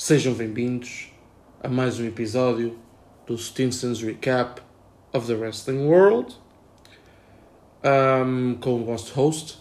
Sejam 0.00 0.32
bem-vindos 0.32 1.08
a 1.60 1.68
mais 1.68 1.98
um 1.98 2.04
episódio 2.04 2.78
do 3.26 3.36
Stinson's 3.36 4.00
Recap 4.00 4.62
of 5.12 5.26
the 5.26 5.34
Wrestling 5.34 5.88
World 5.88 6.36
um, 7.84 8.54
com 8.60 8.80
o 8.80 8.84
vosso 8.84 9.12
host, 9.12 9.58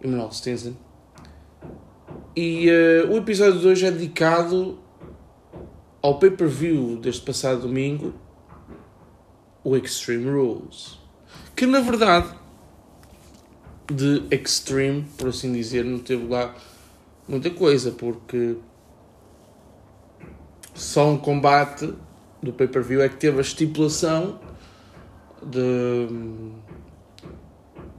Emanuel 0.00 0.30
Stinson. 0.30 0.74
E 2.36 2.70
uh, 2.70 3.10
o 3.10 3.16
episódio 3.16 3.58
de 3.58 3.66
hoje 3.66 3.86
é 3.86 3.90
dedicado 3.90 4.78
ao 6.00 6.20
pay-per-view 6.20 6.96
deste 6.96 7.22
passado 7.22 7.62
domingo, 7.62 8.14
o 9.64 9.76
Extreme 9.76 10.30
Rules. 10.30 11.00
Que 11.56 11.66
na 11.66 11.80
verdade, 11.80 12.32
de 13.92 14.22
Extreme, 14.30 15.04
por 15.18 15.30
assim 15.30 15.52
dizer, 15.52 15.84
não 15.84 15.98
teve 15.98 16.28
lá 16.28 16.54
muita 17.26 17.50
coisa, 17.50 17.90
porque 17.90 18.56
só 20.78 21.10
um 21.10 21.18
combate 21.18 21.92
do 22.40 22.52
pay-per-view 22.52 23.02
é 23.02 23.08
que 23.08 23.16
teve 23.16 23.38
a 23.38 23.40
estipulação 23.40 24.38
de 25.42 26.06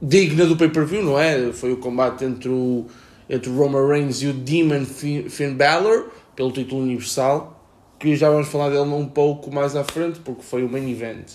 digna 0.00 0.46
do 0.46 0.56
pay-per-view, 0.56 1.04
não 1.04 1.18
é? 1.18 1.52
Foi 1.52 1.72
o 1.72 1.76
combate 1.76 2.24
entre 2.24 2.48
o, 2.48 2.86
entre 3.28 3.50
o 3.50 3.56
Roman 3.56 3.86
Reigns 3.86 4.22
e 4.22 4.28
o 4.28 4.32
Demon 4.32 4.84
Finn 4.86 5.54
Balor 5.54 6.10
pelo 6.34 6.50
título 6.50 6.82
universal, 6.82 7.62
que 7.98 8.16
já 8.16 8.30
vamos 8.30 8.48
falar 8.48 8.70
dele 8.70 8.80
um 8.80 9.06
pouco 9.06 9.52
mais 9.52 9.76
à 9.76 9.84
frente, 9.84 10.20
porque 10.20 10.42
foi 10.42 10.64
o 10.64 10.68
main 10.68 10.90
event. 10.90 11.32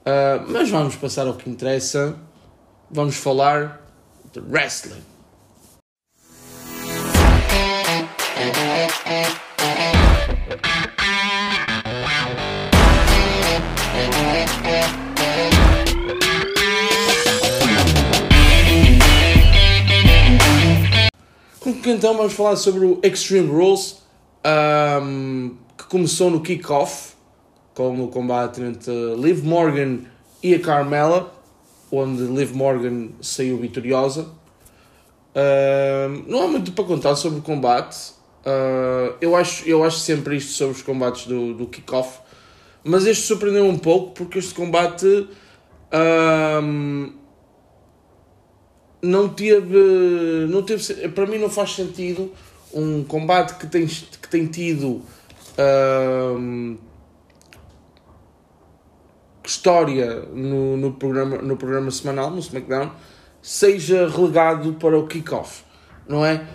Uh, 0.00 0.44
mas 0.48 0.68
vamos 0.68 0.96
passar 0.96 1.28
ao 1.28 1.34
que 1.34 1.48
interessa. 1.48 2.16
Vamos 2.90 3.14
falar 3.14 3.80
de 4.32 4.40
wrestling. 4.40 5.11
Então 21.92 22.16
vamos 22.16 22.32
falar 22.32 22.56
sobre 22.56 22.86
o 22.86 22.98
Extreme 23.02 23.48
Rules, 23.48 24.02
um, 25.02 25.56
que 25.76 25.84
começou 25.84 26.30
no 26.30 26.40
kickoff, 26.40 27.12
com 27.74 28.02
o 28.02 28.08
combate 28.08 28.62
entre 28.62 28.90
Liv 29.16 29.44
Morgan 29.44 29.98
e 30.42 30.54
a 30.54 30.58
Carmela, 30.58 31.30
onde 31.90 32.22
Liv 32.22 32.54
Morgan 32.54 33.10
saiu 33.20 33.58
vitoriosa. 33.58 34.22
Uh, 34.22 36.24
não 36.26 36.44
há 36.44 36.48
muito 36.48 36.72
para 36.72 36.84
contar 36.84 37.14
sobre 37.14 37.40
o 37.40 37.42
combate. 37.42 38.12
Uh, 38.40 39.14
eu, 39.20 39.36
acho, 39.36 39.68
eu 39.68 39.84
acho 39.84 39.98
sempre 39.98 40.36
isto 40.36 40.52
sobre 40.52 40.74
os 40.74 40.82
combates 40.82 41.26
do, 41.26 41.52
do 41.52 41.66
kickoff. 41.66 42.20
Mas 42.82 43.04
este 43.04 43.26
surpreendeu 43.26 43.66
um 43.66 43.76
pouco 43.76 44.12
porque 44.12 44.38
este 44.38 44.54
combate 44.54 45.06
uh, 45.06 47.12
não 49.02 49.28
teve. 49.28 50.46
Não 50.48 50.62
teve. 50.62 51.08
Para 51.08 51.26
mim 51.26 51.38
não 51.38 51.50
faz 51.50 51.74
sentido 51.74 52.32
um 52.72 53.04
combate 53.04 53.58
que 53.58 53.66
tem, 53.66 53.86
que 53.86 54.28
tem 54.28 54.46
tido 54.46 55.02
história 59.44 60.22
no, 60.32 60.76
no, 60.76 60.92
programa, 60.92 61.38
no 61.38 61.56
programa 61.56 61.90
semanal, 61.90 62.30
no 62.30 62.38
SmackDown, 62.38 62.92
seja 63.40 64.08
relegado 64.08 64.74
para 64.74 64.98
o 64.98 65.06
kickoff, 65.06 65.64
não 66.08 66.24
é? 66.24 66.46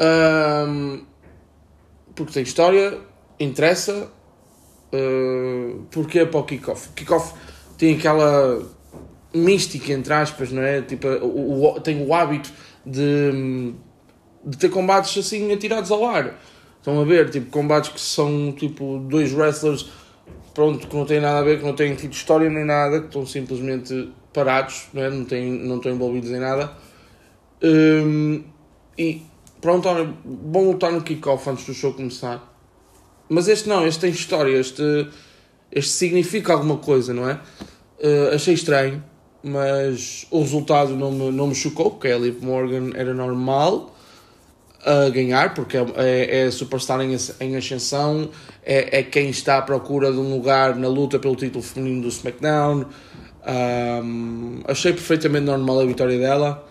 Um, 0.00 1.04
porque 2.14 2.32
tem 2.32 2.42
história, 2.42 2.98
interessa, 3.38 4.10
uh, 4.92 5.82
porque 5.90 6.20
é 6.20 6.26
para 6.26 6.40
o 6.40 6.44
kickoff. 6.44 6.88
Kickoff 6.90 7.34
tem 7.76 7.96
aquela 7.96 8.62
mística, 9.36 9.92
entre 9.92 10.12
aspas, 10.12 10.50
não 10.50 10.62
é? 10.62 10.82
Tipo, 10.82 11.08
o, 11.08 11.76
o, 11.76 11.80
tem 11.80 12.04
o 12.04 12.14
hábito 12.14 12.50
de, 12.84 13.74
de 14.44 14.56
ter 14.56 14.68
combates 14.70 15.16
assim 15.18 15.52
atirados 15.52 15.90
ao 15.90 16.04
ar. 16.04 16.38
Estão 16.78 17.00
a 17.00 17.04
ver, 17.04 17.30
tipo, 17.30 17.50
combates 17.50 17.90
que 17.90 18.00
são 18.00 18.52
tipo 18.52 18.98
dois 19.08 19.32
wrestlers 19.32 19.86
pronto, 20.56 20.86
que 20.86 20.96
não 20.96 21.04
têm 21.04 21.20
nada 21.20 21.40
a 21.40 21.42
ver, 21.42 21.58
que 21.58 21.64
não 21.66 21.74
têm 21.74 21.94
tido 21.94 22.14
história 22.14 22.48
nem 22.48 22.64
nada, 22.64 23.00
que 23.00 23.06
estão 23.08 23.26
simplesmente 23.26 24.10
parados, 24.32 24.88
não, 24.94 25.02
é? 25.02 25.10
não, 25.10 25.24
têm, 25.26 25.52
não 25.52 25.76
estão 25.76 25.92
envolvidos 25.92 26.30
em 26.30 26.38
nada. 26.38 26.72
Um, 27.62 28.42
e 28.96 29.22
pronto, 29.60 29.86
olha, 29.86 30.10
bom 30.24 30.70
lutar 30.70 30.90
no 30.92 31.02
kickoff 31.02 31.48
antes 31.50 31.66
do 31.66 31.74
show 31.74 31.92
começar. 31.92 32.56
Mas 33.28 33.48
este 33.48 33.68
não, 33.68 33.86
este 33.86 34.00
tem 34.00 34.10
história, 34.10 34.56
este, 34.56 35.08
este 35.70 35.90
significa 35.90 36.54
alguma 36.54 36.78
coisa, 36.78 37.12
não 37.12 37.28
é? 37.28 37.34
Uh, 37.98 38.34
achei 38.34 38.54
estranho, 38.54 39.04
mas 39.46 40.26
o 40.28 40.40
resultado 40.40 40.96
não 40.96 41.12
me, 41.12 41.30
não 41.30 41.46
me 41.46 41.54
chocou, 41.54 41.92
porque 41.92 42.08
a 42.08 42.18
Liv 42.18 42.42
Morgan 42.42 42.90
era 42.96 43.14
normal 43.14 43.94
a 44.84 45.08
ganhar, 45.08 45.54
porque 45.54 45.76
é, 45.76 45.86
é, 45.96 46.40
é 46.46 46.50
superstar 46.50 47.00
em, 47.00 47.16
em 47.40 47.56
ascensão, 47.56 48.28
é, 48.64 48.98
é 48.98 49.02
quem 49.04 49.30
está 49.30 49.58
à 49.58 49.62
procura 49.62 50.10
de 50.10 50.18
um 50.18 50.34
lugar 50.34 50.74
na 50.74 50.88
luta 50.88 51.18
pelo 51.18 51.36
título 51.36 51.62
feminino 51.62 52.02
do 52.02 52.08
SmackDown. 52.08 52.86
Um, 53.48 54.60
achei 54.66 54.92
perfeitamente 54.92 55.44
normal 55.44 55.80
a 55.80 55.84
vitória 55.84 56.18
dela. 56.18 56.66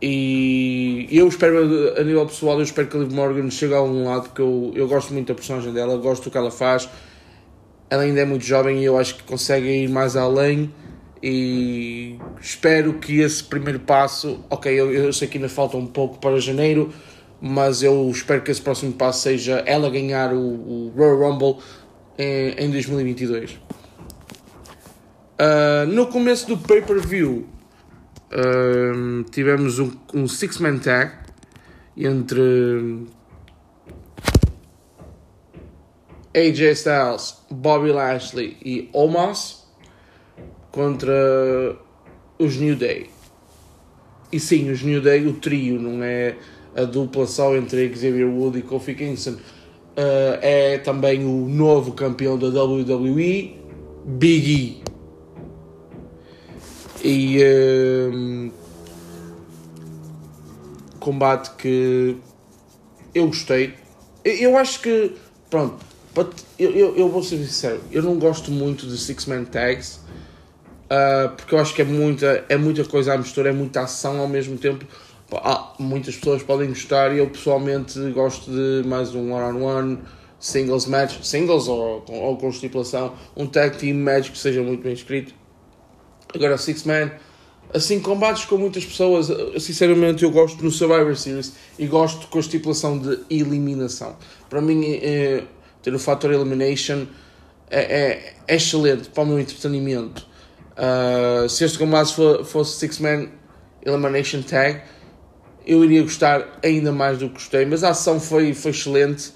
E 0.00 1.06
eu 1.10 1.28
espero, 1.28 1.98
a 1.98 2.02
nível 2.02 2.26
pessoal, 2.26 2.56
eu 2.56 2.62
espero 2.62 2.88
que 2.88 2.96
a 2.96 3.00
Liv 3.00 3.12
Morgan 3.12 3.50
chegue 3.50 3.74
a 3.74 3.82
um 3.82 4.04
lado, 4.04 4.24
porque 4.24 4.42
eu, 4.42 4.72
eu 4.74 4.88
gosto 4.88 5.12
muito 5.12 5.28
da 5.28 5.34
personagem 5.34 5.72
dela, 5.72 5.96
gosto 5.96 6.24
do 6.24 6.30
que 6.30 6.36
ela 6.36 6.50
faz. 6.50 6.88
Ela 7.88 8.02
ainda 8.02 8.20
é 8.20 8.24
muito 8.24 8.44
jovem 8.44 8.80
e 8.80 8.84
eu 8.84 8.98
acho 8.98 9.16
que 9.16 9.22
consegue 9.22 9.66
ir 9.66 9.88
mais 9.88 10.16
além. 10.16 10.70
E 11.26 12.18
espero 12.38 12.98
que 12.98 13.20
esse 13.20 13.42
primeiro 13.42 13.80
passo, 13.80 14.44
ok, 14.50 14.70
eu, 14.70 14.92
eu 14.92 15.10
sei 15.10 15.26
que 15.26 15.38
ainda 15.38 15.48
falta 15.48 15.74
um 15.74 15.86
pouco 15.86 16.18
para 16.18 16.38
janeiro, 16.38 16.92
mas 17.40 17.82
eu 17.82 18.10
espero 18.10 18.42
que 18.42 18.50
esse 18.50 18.60
próximo 18.60 18.92
passo 18.92 19.22
seja 19.22 19.62
ela 19.64 19.88
ganhar 19.88 20.34
o, 20.34 20.38
o 20.38 20.92
Royal 20.94 21.30
Rumble 21.30 21.56
em, 22.18 22.66
em 22.66 22.70
2022. 22.70 23.52
Uh, 23.52 23.56
ah, 25.38 25.86
no 25.86 26.08
começo 26.08 26.46
do 26.46 26.58
pay-per-view 26.58 27.48
uh, 28.30 29.24
tivemos 29.30 29.78
um, 29.78 29.92
um 30.12 30.28
six-man 30.28 30.76
tag 30.76 31.10
entre 31.96 33.06
AJ 36.36 36.60
Styles, 36.74 37.38
Bobby 37.50 37.92
Lashley 37.92 38.58
e 38.62 38.90
Omos 38.92 39.63
contra 40.74 41.78
os 42.36 42.56
New 42.56 42.74
Day. 42.74 43.08
E 44.32 44.40
sim, 44.40 44.72
os 44.72 44.82
New 44.82 45.00
Day, 45.00 45.24
o 45.24 45.34
trio, 45.34 45.80
não 45.80 46.02
é 46.02 46.34
a 46.74 46.82
dupla 46.82 47.28
só 47.28 47.54
entre 47.56 47.94
Xavier 47.94 48.28
Wood 48.28 48.58
e 48.58 48.62
Kofi 48.62 48.96
Kingston. 48.96 49.34
Uh, 49.34 50.34
é 50.42 50.78
também 50.78 51.24
o 51.24 51.48
novo 51.48 51.92
campeão 51.92 52.36
da 52.36 52.48
WWE, 52.48 53.56
Big 54.04 54.52
E. 54.52 54.82
E 57.04 57.38
uh, 57.38 58.52
combate 60.98 61.54
que 61.56 62.16
eu 63.14 63.28
gostei. 63.28 63.74
Eu 64.24 64.58
acho 64.58 64.80
que, 64.82 65.12
pronto, 65.48 65.76
eu, 66.58 66.72
eu, 66.72 66.96
eu 66.96 67.08
vou 67.08 67.22
ser 67.22 67.36
sincero, 67.36 67.80
eu 67.92 68.02
não 68.02 68.18
gosto 68.18 68.50
muito 68.50 68.88
de 68.88 68.98
Six 68.98 69.26
Man 69.26 69.44
Tags. 69.44 70.02
Uh, 70.94 71.34
porque 71.34 71.54
eu 71.54 71.58
acho 71.58 71.74
que 71.74 71.82
é 71.82 71.84
muita, 71.84 72.44
é 72.48 72.56
muita 72.56 72.84
coisa 72.84 73.14
à 73.14 73.18
mistura, 73.18 73.48
é 73.48 73.52
muita 73.52 73.80
ação 73.80 74.20
ao 74.20 74.28
mesmo 74.28 74.58
tempo 74.58 74.86
ah, 75.32 75.72
muitas 75.78 76.16
pessoas 76.16 76.42
podem 76.42 76.68
gostar 76.68 77.12
e 77.14 77.18
eu 77.18 77.28
pessoalmente 77.28 77.98
gosto 78.10 78.50
de 78.50 78.86
mais 78.86 79.14
um 79.14 79.32
one-on-one, 79.32 79.98
singles 80.38 80.86
match, 80.86 81.22
singles 81.22 81.66
ou, 81.66 82.04
ou 82.08 82.36
com 82.36 82.48
estipulação, 82.48 83.14
um 83.36 83.46
tag 83.46 83.76
team 83.78 83.96
match 83.96 84.30
que 84.30 84.38
seja 84.38 84.62
muito 84.62 84.82
bem 84.82 84.92
escrito. 84.92 85.34
Agora, 86.34 86.58
Six 86.58 86.84
Man, 86.84 87.10
assim, 87.72 88.00
combates 88.00 88.44
com 88.44 88.58
muitas 88.58 88.84
pessoas, 88.84 89.28
sinceramente 89.62 90.24
eu 90.24 90.30
gosto 90.30 90.62
no 90.62 90.70
Survivor 90.70 91.16
Series 91.16 91.54
e 91.78 91.86
gosto 91.86 92.26
com 92.28 92.38
a 92.38 92.40
estipulação 92.40 92.98
de 92.98 93.20
eliminação. 93.30 94.16
Para 94.50 94.60
mim, 94.60 94.84
é, 94.84 95.44
ter 95.82 95.94
o 95.94 95.98
fator 95.98 96.32
elimination 96.32 97.06
é, 97.70 97.80
é, 97.80 98.34
é, 98.46 98.56
excelente 98.56 99.08
para 99.08 99.22
o 99.22 99.26
meu 99.26 99.40
entretenimento. 99.40 100.26
Uh, 100.76 101.48
se 101.48 101.64
este 101.64 101.78
combate 101.78 102.12
fosse 102.44 102.78
Six 102.78 102.98
Man 102.98 103.28
Elimination 103.82 104.42
Tag, 104.42 104.82
eu 105.66 105.84
iria 105.84 106.02
gostar 106.02 106.58
ainda 106.62 106.92
mais 106.92 107.18
do 107.18 107.28
que 107.28 107.34
gostei. 107.34 107.64
Mas 107.64 107.84
a 107.84 107.90
ação 107.90 108.20
foi, 108.20 108.52
foi 108.54 108.70
excelente, 108.70 109.32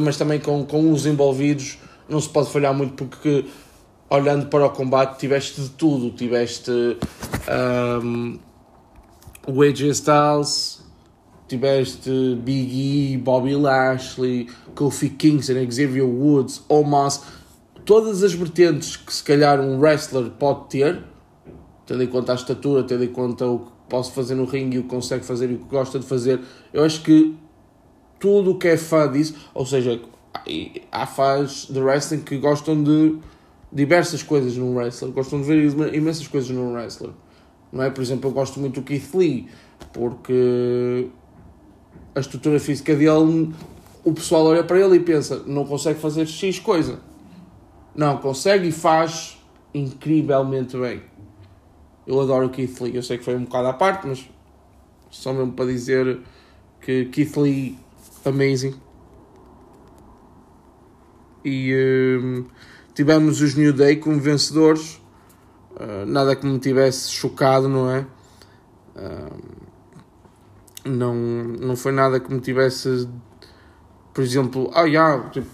mas 0.00 0.16
também 0.16 0.38
com, 0.38 0.64
com 0.64 0.92
os 0.92 1.06
envolvidos 1.06 1.78
não 2.08 2.20
se 2.20 2.28
pode 2.28 2.50
falhar 2.50 2.74
muito 2.74 2.94
porque 2.94 3.46
olhando 4.10 4.46
para 4.46 4.66
o 4.66 4.70
combate 4.70 5.18
tiveste 5.18 5.60
de 5.60 5.70
tudo, 5.70 6.10
tiveste 6.10 6.70
um, 8.02 8.38
o 9.46 9.62
AJ 9.62 9.80
Styles, 9.92 10.82
tiveste 11.48 12.10
Big 12.42 13.14
E, 13.14 13.16
Bobby 13.16 13.54
Lashley, 13.54 14.48
Kofi 14.74 15.08
Kingston, 15.08 15.54
Xavier 15.70 16.04
Woods, 16.04 16.62
Omos, 16.68 17.22
todas 17.84 18.22
as 18.22 18.32
vertentes 18.32 18.96
que 18.96 19.12
se 19.12 19.22
calhar 19.22 19.60
um 19.60 19.78
wrestler 19.78 20.30
pode 20.30 20.68
ter, 20.68 21.02
tendo 21.86 22.02
em 22.02 22.06
conta 22.06 22.32
a 22.32 22.34
estatura, 22.34 22.82
tendo 22.84 23.04
em 23.04 23.08
conta 23.08 23.46
o 23.46 23.60
que 23.60 23.72
posso 23.88 24.12
fazer 24.12 24.34
no 24.34 24.44
ringue 24.44 24.78
o 24.78 24.82
que 24.84 24.88
consegue 24.88 25.24
fazer 25.24 25.50
e 25.50 25.54
o 25.54 25.58
que 25.58 25.68
gosta 25.68 25.98
de 25.98 26.06
fazer, 26.06 26.40
eu 26.72 26.82
acho 26.82 27.02
que 27.02 27.36
tudo 28.18 28.52
o 28.52 28.58
que 28.58 28.68
é 28.68 28.76
fã 28.76 29.10
disso, 29.10 29.34
ou 29.52 29.66
seja, 29.66 30.00
há 30.90 31.06
fãs 31.06 31.66
de 31.68 31.80
wrestling 31.80 32.20
que 32.20 32.38
gostam 32.38 32.82
de 32.82 33.18
diversas 33.70 34.22
coisas 34.22 34.56
num 34.56 34.74
wrestler, 34.74 35.12
gostam 35.12 35.40
de 35.40 35.46
ver 35.46 35.94
imensas 35.94 36.26
coisas 36.28 36.50
num 36.50 36.72
wrestler. 36.72 37.10
Não 37.72 37.82
é? 37.82 37.90
Por 37.90 38.02
exemplo, 38.02 38.30
eu 38.30 38.34
gosto 38.34 38.60
muito 38.60 38.80
do 38.80 38.82
Keith 38.82 39.14
Lee, 39.14 39.48
porque 39.92 41.08
a 42.14 42.20
estrutura 42.20 42.60
física 42.60 42.94
dele, 42.94 43.52
o 44.04 44.12
pessoal 44.12 44.46
olha 44.46 44.62
para 44.62 44.78
ele 44.78 44.96
e 44.96 45.00
pensa, 45.00 45.42
não 45.46 45.64
consegue 45.64 45.98
fazer 45.98 46.26
X 46.26 46.58
coisa. 46.58 47.00
Não, 47.94 48.16
consegue 48.18 48.68
e 48.68 48.72
faz 48.72 49.38
incrivelmente 49.74 50.76
bem. 50.76 51.02
Eu 52.06 52.20
adoro 52.20 52.46
o 52.46 52.50
Keith 52.50 52.80
Lee, 52.80 52.96
eu 52.96 53.02
sei 53.02 53.18
que 53.18 53.24
foi 53.24 53.36
um 53.36 53.44
bocado 53.44 53.68
à 53.68 53.72
parte, 53.72 54.06
mas 54.06 54.28
só 55.10 55.32
mesmo 55.32 55.52
para 55.52 55.66
dizer 55.66 56.20
que 56.80 57.04
Keith 57.06 57.36
Lee, 57.36 57.78
amazing. 58.24 58.74
E 61.44 62.18
um, 62.22 62.44
tivemos 62.94 63.40
os 63.40 63.54
New 63.54 63.72
Day 63.72 63.96
como 63.96 64.18
vencedores. 64.18 65.00
Uh, 65.72 66.06
nada 66.06 66.36
que 66.36 66.46
me 66.46 66.58
tivesse 66.58 67.10
chocado, 67.10 67.68
não 67.68 67.90
é? 67.90 68.06
Uh, 68.96 69.62
não, 70.84 71.14
não 71.14 71.76
foi 71.76 71.92
nada 71.92 72.20
que 72.20 72.32
me 72.32 72.40
tivesse, 72.40 73.08
por 74.12 74.22
exemplo, 74.22 74.70
ah, 74.74 74.82
yeah, 74.82 75.28
tipo, 75.30 75.48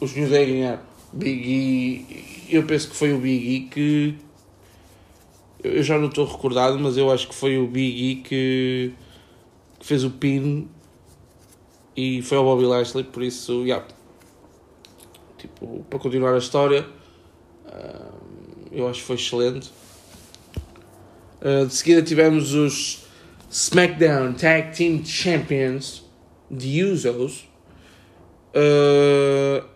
os 0.00 0.14
New 0.14 0.28
Day 0.28 0.46
ganharam. 0.46 0.89
Big 1.12 1.48
E, 1.48 2.54
eu 2.54 2.64
penso 2.64 2.88
que 2.88 2.96
foi 2.96 3.12
o 3.12 3.18
Big 3.18 3.54
E 3.54 3.60
que. 3.68 4.14
Eu 5.62 5.82
já 5.82 5.98
não 5.98 6.08
estou 6.08 6.24
recordado, 6.24 6.78
mas 6.78 6.96
eu 6.96 7.10
acho 7.10 7.28
que 7.28 7.34
foi 7.34 7.58
o 7.58 7.66
Big 7.66 8.10
E 8.10 8.16
que, 8.16 8.92
que 9.78 9.86
fez 9.86 10.04
o 10.04 10.10
pin 10.10 10.68
e 11.96 12.22
foi 12.22 12.38
ao 12.38 12.44
Bobby 12.44 12.64
Lashley, 12.64 13.04
por 13.04 13.22
isso, 13.22 13.64
yeah. 13.64 13.84
tipo, 15.36 15.84
para 15.90 15.98
continuar 15.98 16.34
a 16.34 16.38
história, 16.38 16.86
uh, 17.66 18.14
eu 18.72 18.88
acho 18.88 19.00
que 19.00 19.06
foi 19.06 19.16
excelente. 19.16 19.70
Uh, 21.42 21.66
de 21.66 21.74
seguida 21.74 22.02
tivemos 22.02 22.54
os 22.54 23.04
SmackDown 23.50 24.32
Tag 24.34 24.74
Team 24.74 25.04
Champions, 25.04 26.04
The 26.48 26.84
Usos, 26.84 27.48
uh, 28.54 29.66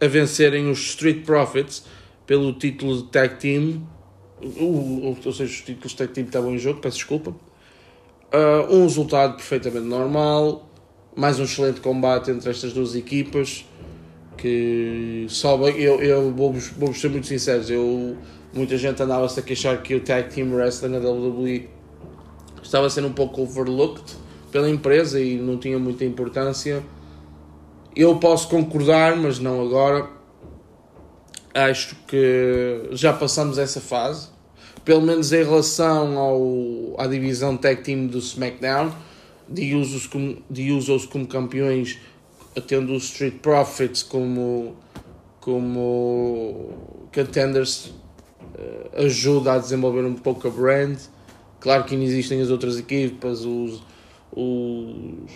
a 0.00 0.06
vencerem 0.06 0.70
os 0.70 0.78
Street 0.80 1.24
Profits 1.24 1.84
pelo 2.26 2.52
título 2.52 2.96
de 2.98 3.04
Tag 3.04 3.36
Team. 3.36 3.86
Uh, 4.40 5.16
ou 5.24 5.32
seja, 5.32 5.44
os 5.44 5.60
títulos 5.62 5.92
de 5.92 5.96
Tag 5.96 6.12
Team 6.12 6.26
estavam 6.26 6.54
em 6.54 6.58
jogo, 6.58 6.80
peço 6.80 6.98
desculpa. 6.98 7.30
Uh, 8.32 8.74
um 8.74 8.82
resultado 8.82 9.36
perfeitamente 9.36 9.86
normal. 9.86 10.68
Mais 11.16 11.40
um 11.40 11.44
excelente 11.44 11.80
combate 11.80 12.30
entre 12.30 12.50
estas 12.50 12.72
duas 12.72 12.94
equipas. 12.94 13.64
Que 14.36 15.26
sobem. 15.28 15.76
Eu, 15.80 16.00
eu 16.00 16.32
vou-vos 16.32 16.68
vou 16.68 16.94
ser 16.94 17.08
muito 17.08 17.26
sinceros. 17.26 17.70
Eu, 17.70 18.16
muita 18.52 18.76
gente 18.76 19.02
andava-se 19.02 19.40
a 19.40 19.42
queixar 19.42 19.82
que 19.82 19.94
o 19.94 20.00
Tag 20.00 20.32
Team 20.32 20.54
Wrestling 20.54 20.90
na 20.90 20.98
WWE 20.98 21.68
estava 22.62 22.88
sendo 22.88 23.08
um 23.08 23.12
pouco 23.12 23.42
overlooked 23.42 24.14
pela 24.52 24.68
empresa 24.68 25.20
e 25.20 25.36
não 25.36 25.56
tinha 25.56 25.78
muita 25.78 26.04
importância. 26.04 26.84
Eu 27.98 28.16
posso 28.20 28.48
concordar, 28.48 29.16
mas 29.16 29.40
não 29.40 29.60
agora. 29.60 30.08
Acho 31.52 31.96
que 32.06 32.90
já 32.92 33.12
passamos 33.12 33.58
essa 33.58 33.80
fase, 33.80 34.28
pelo 34.84 35.00
menos 35.00 35.32
em 35.32 35.42
relação 35.42 36.16
ao, 36.16 36.94
à 36.96 37.08
divisão 37.08 37.56
tag 37.56 37.82
team 37.82 38.06
do 38.06 38.18
SmackDown, 38.18 38.92
de 39.48 39.74
usos 39.74 40.06
como, 40.06 40.40
de 40.48 40.70
usos 40.70 41.06
como 41.06 41.26
campeões, 41.26 41.98
tendo 42.68 42.94
os 42.94 43.06
Street 43.06 43.40
Profits 43.42 44.04
como, 44.04 44.76
como 45.40 47.08
contenders, 47.12 47.92
eh, 48.56 49.04
ajuda 49.06 49.54
a 49.54 49.58
desenvolver 49.58 50.04
um 50.04 50.14
pouco 50.14 50.46
a 50.46 50.50
brand 50.50 50.98
Claro 51.60 51.84
que 51.84 51.94
ainda 51.94 52.06
existem 52.06 52.40
as 52.40 52.50
outras 52.50 52.78
equipas, 52.78 53.44
os, 53.44 53.82
os, 54.30 55.28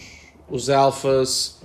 os 0.48 0.70
Alphas, 0.70 1.60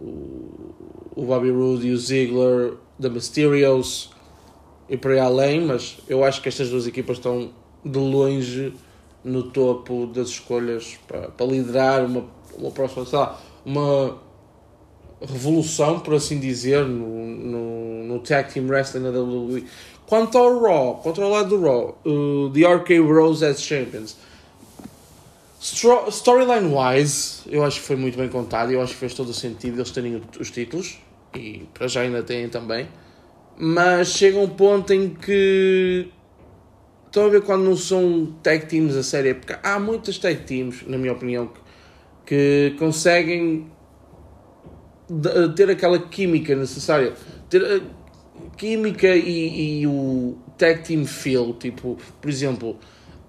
o, 0.00 1.24
Bobby 1.24 1.50
Roode 1.50 1.88
e 1.88 1.92
o 1.92 1.96
Ziggler, 1.96 2.74
The 3.00 3.08
Mysterios 3.08 4.10
e 4.88 4.96
por 4.96 5.10
aí 5.10 5.18
além, 5.18 5.60
mas 5.64 5.98
eu 6.08 6.24
acho 6.24 6.40
que 6.40 6.48
estas 6.48 6.70
duas 6.70 6.86
equipas 6.86 7.18
estão 7.18 7.50
de 7.84 7.98
longe 7.98 8.72
no 9.22 9.44
topo 9.44 10.06
das 10.06 10.28
escolhas 10.28 10.98
para, 11.06 11.28
para 11.28 11.46
liderar 11.46 12.04
uma, 12.04 12.24
uma 12.56 12.70
próxima, 12.70 13.04
sei 13.04 13.18
lá, 13.18 13.40
uma 13.64 14.18
revolução, 15.20 16.00
por 16.00 16.14
assim 16.14 16.38
dizer, 16.38 16.84
no, 16.84 17.26
no, 17.26 18.04
no 18.04 18.18
Tag 18.20 18.52
Team 18.52 18.66
Wrestling 18.66 19.02
da 19.02 19.10
WWE. 19.10 19.64
Quanto 20.06 20.38
ao 20.38 20.58
Raw, 20.60 20.94
quanto 21.02 21.20
ao 21.20 21.28
lado 21.28 21.50
do 21.50 21.62
Raw, 21.62 21.98
uh, 22.06 22.50
The 22.50 22.74
RK 22.74 23.00
Bros 23.06 23.42
as 23.42 23.60
Champions. 23.60 24.16
Storyline 25.60 26.72
wise, 26.72 27.42
eu 27.46 27.64
acho 27.64 27.80
que 27.80 27.86
foi 27.86 27.96
muito 27.96 28.16
bem 28.16 28.28
contado. 28.28 28.70
Eu 28.70 28.80
acho 28.80 28.92
que 28.92 28.98
fez 28.98 29.14
todo 29.14 29.30
o 29.30 29.34
sentido 29.34 29.78
eles 29.78 29.90
terem 29.90 30.22
os 30.38 30.50
títulos. 30.50 30.98
E 31.34 31.66
para 31.74 31.88
já 31.88 32.02
ainda 32.02 32.22
têm 32.22 32.48
também. 32.48 32.88
Mas 33.56 34.08
chega 34.08 34.38
um 34.38 34.48
ponto 34.48 34.92
em 34.92 35.10
que. 35.10 36.08
Estão 37.06 37.24
a 37.24 37.28
ver 37.28 37.42
quando 37.42 37.64
não 37.64 37.76
são 37.76 38.36
tag 38.42 38.66
teams 38.66 38.94
a 38.94 39.02
série? 39.02 39.34
Porque 39.34 39.56
há 39.62 39.80
muitas 39.80 40.18
tag 40.18 40.44
teams, 40.44 40.86
na 40.86 40.98
minha 40.98 41.12
opinião, 41.12 41.50
que, 42.26 42.72
que 42.72 42.78
conseguem 42.78 43.66
ter 45.56 45.70
aquela 45.70 45.98
química 45.98 46.54
necessária. 46.54 47.14
Ter, 47.48 47.82
química 48.56 49.08
e, 49.08 49.80
e 49.80 49.86
o 49.86 50.36
tag 50.56 50.82
team 50.82 51.04
feel, 51.06 51.54
tipo, 51.54 51.96
por 52.20 52.30
exemplo, 52.30 52.76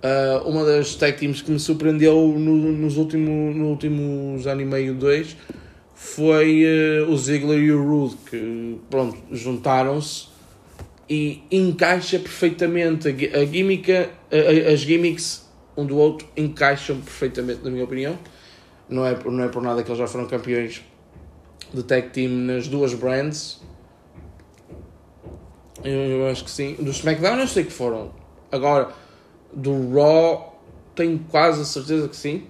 uh, 0.04 0.48
uma 0.48 0.66
das 0.66 0.96
tag 0.96 1.18
teams 1.18 1.42
que 1.42 1.52
me 1.52 1.60
surpreendeu 1.60 2.28
no, 2.38 2.56
nos 2.72 2.98
últimos, 2.98 3.56
no 3.56 3.68
últimos 3.68 4.48
ano 4.48 4.62
e 4.62 4.66
meio, 4.66 4.94
dois, 4.94 5.36
foi 5.94 6.64
uh, 6.66 7.12
o 7.12 7.18
Ziggler 7.18 7.60
e 7.60 7.72
o 7.72 7.84
Rude, 7.84 8.16
que, 8.30 8.80
pronto, 8.90 9.18
juntaram-se 9.32 10.28
e 11.10 11.44
encaixa 11.52 12.20
perfeitamente 12.20 13.08
a, 13.08 13.40
a 13.40 13.46
gimmick, 13.46 13.92
a, 13.92 14.08
as 14.72 14.82
gimmicks 14.82 15.48
um 15.76 15.86
do 15.86 15.98
outro 15.98 16.28
encaixam 16.36 17.00
perfeitamente, 17.00 17.62
na 17.64 17.70
minha 17.70 17.84
opinião. 17.84 18.18
Não 18.90 19.06
é, 19.06 19.18
não 19.26 19.44
é 19.44 19.48
por 19.48 19.62
nada 19.62 19.84
que 19.84 19.90
eles 19.90 20.00
já 20.00 20.08
foram 20.08 20.28
campeões 20.28 20.84
de 21.74 21.84
tag 21.84 22.10
team 22.10 22.32
nas 22.32 22.68
duas 22.68 22.94
brands, 22.94 23.62
eu, 25.84 25.92
eu 25.92 26.28
acho 26.28 26.44
que 26.44 26.52
sim. 26.52 26.76
Do 26.80 26.92
SmackDown 26.92 27.40
eu 27.40 27.48
sei 27.48 27.64
que 27.64 27.72
foram. 27.72 28.12
Agora, 28.52 28.90
do 29.54 29.92
Raw 29.94 30.60
tenho 30.96 31.20
quase 31.30 31.62
a 31.62 31.66
certeza 31.66 32.08
que 32.08 32.16
sim. 32.16 32.48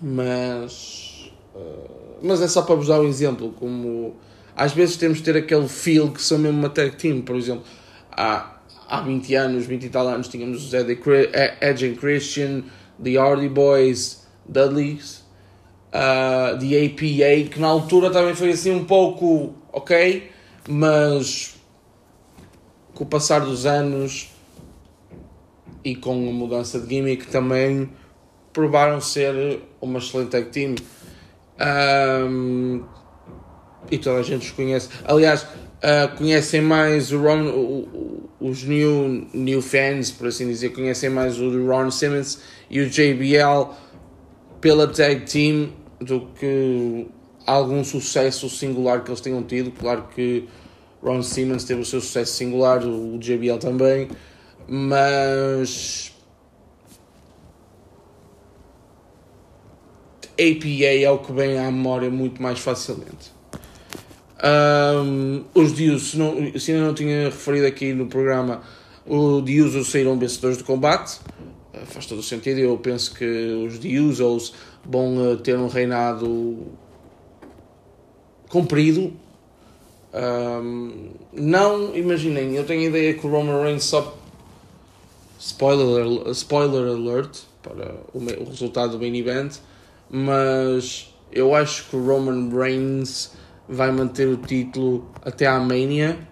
Mas. 0.00 1.32
Uh, 1.54 2.18
mas 2.22 2.40
é 2.40 2.48
só 2.48 2.62
para 2.62 2.74
vos 2.74 2.88
dar 2.88 3.00
um 3.00 3.08
exemplo. 3.08 3.52
Como 3.58 4.16
às 4.56 4.72
vezes 4.72 4.96
temos 4.96 5.18
de 5.18 5.24
ter 5.24 5.36
aquele 5.36 5.68
feel 5.68 6.10
que 6.10 6.22
são 6.22 6.38
mesmo 6.38 6.58
uma 6.58 6.68
tag 6.68 6.96
team. 6.96 7.22
Por 7.22 7.36
exemplo, 7.36 7.64
há, 8.10 8.58
há 8.88 9.00
20 9.00 9.34
anos, 9.34 9.66
20 9.66 9.84
e 9.84 9.88
tal 9.88 10.08
anos, 10.08 10.28
tínhamos 10.28 10.66
os 10.66 10.74
Edge 10.74 11.86
and 11.86 11.96
Christian, 11.96 12.62
The 13.02 13.16
Hardy 13.16 13.48
Boys, 13.48 14.26
Dudleys, 14.48 15.24
uh, 15.88 16.58
The 16.58 16.86
APA, 16.86 17.50
que 17.50 17.58
na 17.58 17.68
altura 17.68 18.10
também 18.10 18.34
foi 18.34 18.50
assim 18.50 18.70
um 18.70 18.84
pouco 18.84 19.54
ok 19.72 20.30
mas 20.68 21.56
com 22.94 23.04
o 23.04 23.06
passar 23.06 23.40
dos 23.40 23.66
anos 23.66 24.30
e 25.84 25.94
com 25.96 26.28
a 26.28 26.32
mudança 26.32 26.78
de 26.78 26.88
gimmick 26.88 27.26
também 27.28 27.90
provaram 28.52 29.00
ser 29.00 29.60
uma 29.80 29.98
excelente 29.98 30.30
tag 30.30 30.50
team. 30.50 30.74
Um, 32.28 32.82
e 33.90 33.98
toda 33.98 34.20
a 34.20 34.22
gente 34.22 34.46
os 34.46 34.52
conhece. 34.52 34.88
Aliás, 35.04 35.42
uh, 35.42 36.16
conhecem 36.16 36.60
mais 36.60 37.12
o 37.12 37.20
Ron, 37.20 37.48
o, 37.48 38.30
os 38.40 38.64
new, 38.64 39.26
new 39.32 39.62
fans, 39.62 40.10
por 40.10 40.28
assim 40.28 40.48
dizer, 40.48 40.70
conhecem 40.70 41.10
mais 41.10 41.38
o 41.40 41.66
Ron 41.66 41.90
Simmons 41.90 42.40
e 42.68 42.80
o 42.80 42.88
JBL 42.88 43.72
pela 44.60 44.86
tag 44.88 45.24
team 45.24 45.72
do 46.00 46.26
que 46.38 47.06
algum 47.46 47.82
sucesso 47.84 48.48
singular 48.48 49.02
que 49.02 49.10
eles 49.10 49.20
tenham 49.20 49.42
tido. 49.42 49.70
Claro 49.72 50.08
que 50.14 50.48
Ron 51.02 51.22
Simmons 51.22 51.64
teve 51.64 51.80
o 51.80 51.84
seu 51.84 52.00
sucesso 52.00 52.34
singular, 52.34 52.84
o 52.84 53.18
JBL 53.18 53.58
também, 53.58 54.08
mas 54.72 56.14
APA 60.34 60.86
é 60.86 61.10
o 61.10 61.18
que 61.18 61.32
vem 61.32 61.58
à 61.58 61.64
memória 61.64 62.08
muito 62.08 62.40
mais 62.40 62.60
facilmente. 62.60 63.32
Um, 64.42 65.44
os 65.54 65.74
Dios, 65.74 66.12
se, 66.12 66.18
não, 66.18 66.58
se 66.58 66.70
ainda 66.72 66.86
não 66.86 66.94
tinha 66.94 67.24
referido 67.24 67.66
aqui 67.66 67.92
no 67.92 68.06
programa, 68.06 68.62
os 69.04 69.44
Dios 69.44 69.90
saíram 69.90 70.16
vencedores 70.16 70.56
do 70.56 70.64
combate. 70.64 71.18
Uh, 71.74 71.84
faz 71.84 72.06
todo 72.06 72.20
o 72.20 72.22
sentido. 72.22 72.60
Eu 72.60 72.78
penso 72.78 73.12
que 73.14 73.24
os 73.66 73.80
Dios 73.80 74.20
vão 74.84 75.32
uh, 75.32 75.36
ter 75.36 75.58
um 75.58 75.66
reinado 75.66 76.68
comprido. 78.48 79.12
Um, 80.14 81.10
não, 81.32 81.94
imaginem, 81.94 82.54
eu 82.54 82.64
tenho 82.64 82.82
a 82.82 82.84
ideia 82.84 83.14
que 83.14 83.26
o 83.26 83.30
Roman 83.30 83.62
Reigns 83.62 83.84
só. 83.84 84.19
Spoiler, 85.40 86.28
spoiler 86.34 86.86
alert 86.86 87.38
para 87.62 87.94
o, 88.12 88.18
o 88.18 88.44
resultado 88.44 88.92
do 88.92 88.98
main 88.98 89.16
event, 89.16 89.56
mas 90.10 91.14
eu 91.32 91.54
acho 91.54 91.88
que 91.88 91.96
o 91.96 92.04
Roman 92.04 92.50
Reigns 92.54 93.32
vai 93.66 93.90
manter 93.90 94.28
o 94.28 94.36
título 94.36 95.10
até 95.24 95.46
à 95.46 95.58
Mania. 95.58 96.28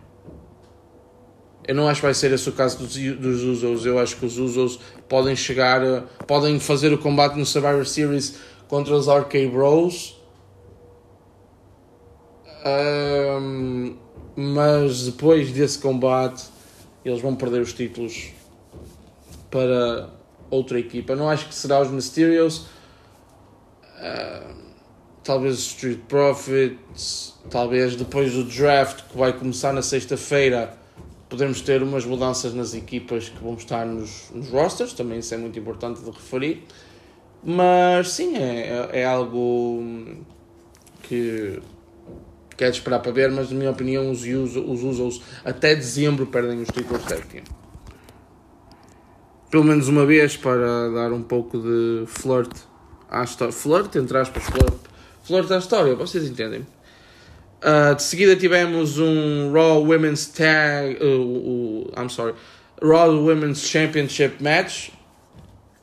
Eu 1.67 1.75
não 1.75 1.89
acho 1.89 2.01
que 2.01 2.07
vai 2.07 2.13
ser 2.13 2.33
esse 2.33 2.51
o 2.51 2.53
caso 2.53 2.79
dos, 2.79 2.95
dos 3.17 3.43
Usos. 3.45 3.87
Eu 3.87 3.99
acho 3.99 4.15
que 4.17 4.27
os 4.27 4.37
Usos 4.37 4.79
podem 5.09 5.35
chegar, 5.35 5.81
podem 6.27 6.61
fazer 6.61 6.93
o 6.93 6.99
combate 6.99 7.39
no 7.39 7.47
Survivor 7.47 7.87
Series 7.87 8.37
contra 8.69 8.95
os 8.95 9.09
RK 9.09 9.47
Bros. 9.51 10.21
Um, 13.41 13.97
mas 14.37 15.07
depois 15.07 15.51
desse 15.51 15.79
combate, 15.79 16.45
eles 17.03 17.23
vão 17.23 17.35
perder 17.35 17.63
os 17.63 17.73
títulos 17.73 18.37
para 19.51 20.11
outra 20.51 20.79
equipa. 20.79 21.15
Não 21.15 21.29
acho 21.29 21.49
que 21.49 21.55
será 21.55 21.81
os 21.81 21.91
Mysterios. 21.91 22.67
Uh, 23.99 24.59
talvez 25.25 25.59
Street 25.59 26.01
Profits, 26.09 27.35
talvez 27.51 27.97
depois 27.97 28.33
do 28.33 28.45
draft 28.45 29.03
que 29.11 29.19
vai 29.19 29.33
começar 29.33 29.73
na 29.73 29.83
sexta-feira, 29.83 30.73
podemos 31.29 31.61
ter 31.61 31.83
umas 31.83 32.05
mudanças 32.05 32.55
nas 32.55 32.73
equipas 32.73 33.29
que 33.29 33.43
vão 33.43 33.55
estar 33.55 33.85
nos, 33.85 34.31
nos 34.33 34.49
rosters, 34.49 34.95
também 34.95 35.19
isso 35.19 35.35
é 35.35 35.37
muito 35.37 35.59
importante 35.59 36.01
de 36.01 36.11
referir. 36.11 36.65
Mas 37.45 38.11
sim, 38.13 38.37
é, 38.37 38.89
é 38.93 39.05
algo 39.05 39.85
que, 41.03 41.61
que 42.57 42.65
é 42.65 42.69
esperar 42.69 43.01
para 43.01 43.13
ver, 43.13 43.31
mas 43.31 43.51
na 43.51 43.59
minha 43.59 43.71
opinião 43.71 44.11
os, 44.11 44.23
os 44.23 44.83
Usos 44.83 45.21
até 45.45 45.75
dezembro 45.75 46.27
perdem 46.27 46.63
os 46.63 46.69
títulos 46.69 47.05
tag 47.05 47.27
team. 47.27 47.45
Pelo 49.51 49.65
menos 49.65 49.89
uma 49.89 50.05
vez 50.05 50.37
para 50.37 50.91
dar 50.91 51.13
um 51.13 51.23
pouco 51.23 51.59
de 51.59 52.05
flirt 52.07 52.53
à 53.11 53.25
história. 53.25 53.53
Flirt, 53.53 53.97
entre 53.97 54.19
aspas, 54.19 54.45
flirt, 54.45 54.81
flirt 55.23 55.51
à 55.51 55.59
história, 55.59 55.95
vocês 55.95 56.29
entendem. 56.29 56.67
Uh, 57.63 57.95
de 57.95 58.03
seguida 58.03 58.37
tivemos 58.37 58.99
um 58.99 59.51
Raw 59.53 59.83
Women's 59.83 60.27
Tag. 60.27 60.99
Uh, 61.03 61.89
uh, 61.89 62.01
I'm 62.01 62.09
sorry. 62.09 62.35
Raw 62.81 63.11
Women's 63.11 63.67
Championship 63.67 64.43
Match 64.43 64.91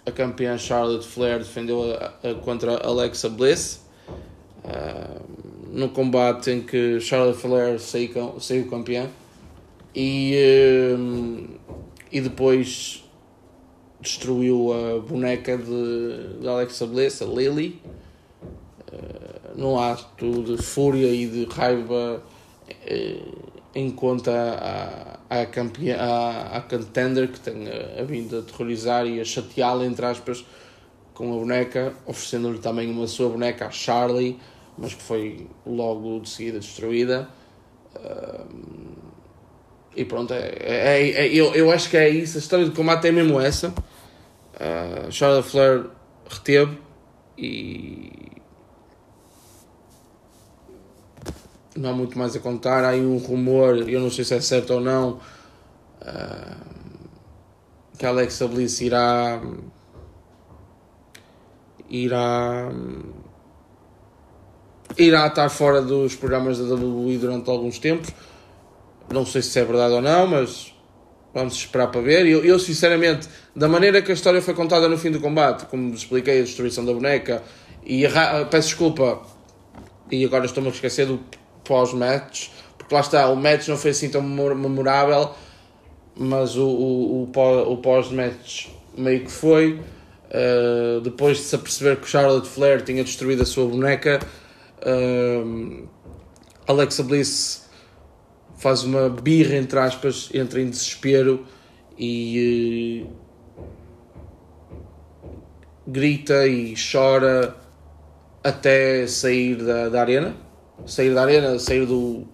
a 0.05 0.11
campeã 0.11 0.57
Charlotte 0.57 1.05
Flair 1.05 1.39
defendeu 1.39 1.93
a, 1.93 2.29
a, 2.29 2.35
contra 2.35 2.77
Alexa 2.77 3.27
Bliss 3.27 3.81
uh, 4.63 5.25
no 5.71 5.89
combate 5.89 6.51
em 6.51 6.61
que 6.61 6.99
Charlotte 6.99 7.39
Flair 7.39 7.79
saiu, 7.79 8.39
saiu 8.39 8.69
campeã 8.69 9.09
e, 9.93 10.35
e 12.11 12.21
depois 12.21 13.03
destruiu 14.05 14.71
a 14.71 14.99
boneca 14.99 15.57
de, 15.57 16.39
de 16.39 16.47
Alexa 16.47 16.85
Bliss, 16.85 17.21
a 17.21 17.25
Lily, 17.25 17.81
uh, 18.91 19.57
num 19.57 19.79
ato 19.79 20.43
de 20.43 20.57
fúria 20.61 21.07
e 21.07 21.27
de 21.27 21.45
raiva 21.45 22.23
em 23.75 23.91
conta 23.91 24.31
a, 25.29 25.41
a, 25.41 25.45
campeã, 25.45 25.97
a, 25.99 26.57
a 26.57 26.61
contender 26.61 27.27
que 27.27 27.39
tem 27.39 27.67
a, 27.67 28.01
a 28.01 28.03
vindo 28.03 28.37
a 28.37 28.39
aterrorizar 28.39 29.05
e 29.05 29.19
a 29.19 29.25
chateá-la, 29.25 29.85
entre 29.85 30.05
aspas, 30.05 30.45
com 31.13 31.33
a 31.33 31.37
boneca, 31.37 31.93
oferecendo-lhe 32.05 32.59
também 32.59 32.89
uma 32.89 33.07
sua 33.07 33.29
boneca, 33.29 33.67
a 33.67 33.71
Charlie, 33.71 34.39
mas 34.77 34.93
que 34.93 35.01
foi 35.01 35.47
logo 35.65 36.19
de 36.21 36.29
seguida 36.29 36.59
destruída. 36.59 37.27
Uh, 37.95 38.95
e 39.95 40.03
pronto, 40.03 40.33
é, 40.33 40.53
é, 40.59 41.11
é, 41.11 41.27
eu, 41.27 41.53
eu 41.53 41.71
acho 41.71 41.89
que 41.89 41.97
é 41.97 42.09
isso. 42.09 42.37
A 42.37 42.39
história 42.39 42.65
do 42.65 42.73
combate 42.73 43.07
é 43.07 43.11
mesmo 43.11 43.39
essa. 43.39 43.73
Uh, 44.55 45.11
Charlotte 45.11 45.49
Flair 45.49 45.85
reteve 46.29 46.79
e 47.37 48.25
não 51.75 51.89
há 51.89 51.93
muito 51.93 52.17
mais 52.17 52.35
a 52.35 52.39
contar. 52.39 52.83
Há 52.83 52.89
aí 52.89 53.05
um 53.05 53.17
rumor, 53.17 53.89
eu 53.89 53.99
não 53.99 54.09
sei 54.09 54.23
se 54.23 54.33
é 54.33 54.41
certo 54.41 54.75
ou 54.75 54.79
não, 54.81 55.19
uh, 56.01 56.65
que 57.97 58.05
Alexa 58.05 58.47
Bliss 58.47 58.81
irá. 58.81 59.41
irá. 61.89 62.71
irá 64.97 65.27
estar 65.27 65.49
fora 65.49 65.81
dos 65.81 66.15
programas 66.15 66.57
da 66.57 66.75
WWE 66.75 67.17
durante 67.17 67.49
alguns 67.49 67.77
tempos. 67.79 68.11
Não 69.11 69.25
sei 69.25 69.41
se 69.41 69.59
é 69.59 69.65
verdade 69.65 69.93
ou 69.93 70.01
não, 70.01 70.25
mas 70.27 70.74
vamos 71.35 71.55
esperar 71.55 71.87
para 71.87 72.01
ver. 72.01 72.25
Eu, 72.25 72.43
eu, 72.43 72.57
sinceramente, 72.57 73.27
da 73.53 73.67
maneira 73.67 74.01
que 74.01 74.09
a 74.09 74.13
história 74.13 74.41
foi 74.41 74.53
contada 74.53 74.87
no 74.87 74.97
fim 74.97 75.11
do 75.11 75.19
combate, 75.19 75.65
como 75.65 75.93
expliquei, 75.93 76.39
a 76.39 76.43
destruição 76.43 76.85
da 76.85 76.93
boneca, 76.93 77.43
e 77.85 78.05
a, 78.05 78.45
peço 78.45 78.69
desculpa, 78.69 79.21
e 80.09 80.23
agora 80.23 80.45
estou-me 80.45 80.69
a 80.69 80.71
esquecer 80.71 81.05
do 81.05 81.19
pós-match, 81.65 82.47
porque 82.77 82.95
lá 82.95 83.01
está, 83.01 83.29
o 83.29 83.35
match 83.35 83.67
não 83.67 83.77
foi 83.77 83.91
assim 83.91 84.09
tão 84.09 84.21
memorável, 84.21 85.31
mas 86.15 86.55
o, 86.55 86.65
o, 86.65 87.23
o 87.23 87.77
pós-match 87.77 88.67
meio 88.97 89.25
que 89.25 89.31
foi. 89.31 89.81
Uh, 90.27 90.99
depois 91.01 91.37
de 91.37 91.43
se 91.43 91.55
aperceber 91.55 91.97
que 91.97 92.09
Charlotte 92.09 92.47
Flair 92.47 92.81
tinha 92.81 93.03
destruído 93.03 93.43
a 93.43 93.45
sua 93.45 93.67
boneca, 93.67 94.19
uh, 94.81 95.87
Alexa 96.67 97.03
Bliss 97.03 97.64
faz 98.57 98.83
uma 98.83 99.09
birra, 99.09 99.55
entre 99.55 99.79
aspas, 99.79 100.29
entra 100.33 100.61
em 100.61 100.69
desespero 100.69 101.45
e 101.97 103.05
uh, 103.07 103.61
grita 105.87 106.47
e 106.47 106.73
chora 106.75 107.55
até 108.43 109.07
sair 109.07 109.55
da, 109.55 109.89
da 109.89 110.01
arena 110.01 110.45
sair 110.85 111.13
da 111.13 111.21
arena, 111.21 111.59
sair 111.59 111.85
do, 111.85 112.25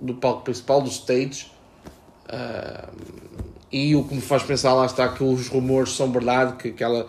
do 0.00 0.14
palco 0.14 0.42
principal, 0.42 0.80
do 0.80 0.88
stage. 0.88 1.52
Uh, 2.26 2.90
e 3.70 3.94
o 3.94 4.04
que 4.04 4.14
me 4.14 4.20
faz 4.20 4.42
pensar 4.42 4.72
lá 4.72 4.86
está 4.86 5.08
que 5.08 5.22
os 5.22 5.48
rumores 5.48 5.92
são 5.92 6.10
verdade, 6.10 6.56
que, 6.56 6.72
que 6.72 6.82
ela 6.82 7.06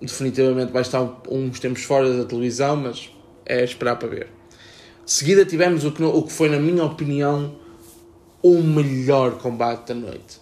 definitivamente 0.00 0.72
vai 0.72 0.82
estar 0.82 1.02
uns 1.28 1.60
tempos 1.60 1.84
fora 1.84 2.12
da 2.16 2.24
televisão, 2.24 2.76
mas 2.76 3.10
é 3.46 3.62
esperar 3.62 3.96
para 3.96 4.08
ver. 4.08 4.41
Seguida 5.04 5.44
tivemos 5.44 5.84
o 5.84 5.90
que, 5.92 6.02
o 6.02 6.22
que 6.22 6.32
foi, 6.32 6.48
na 6.48 6.58
minha 6.58 6.84
opinião, 6.84 7.56
o 8.42 8.60
melhor 8.62 9.38
combate 9.38 9.88
da 9.88 9.94
noite. 9.94 10.40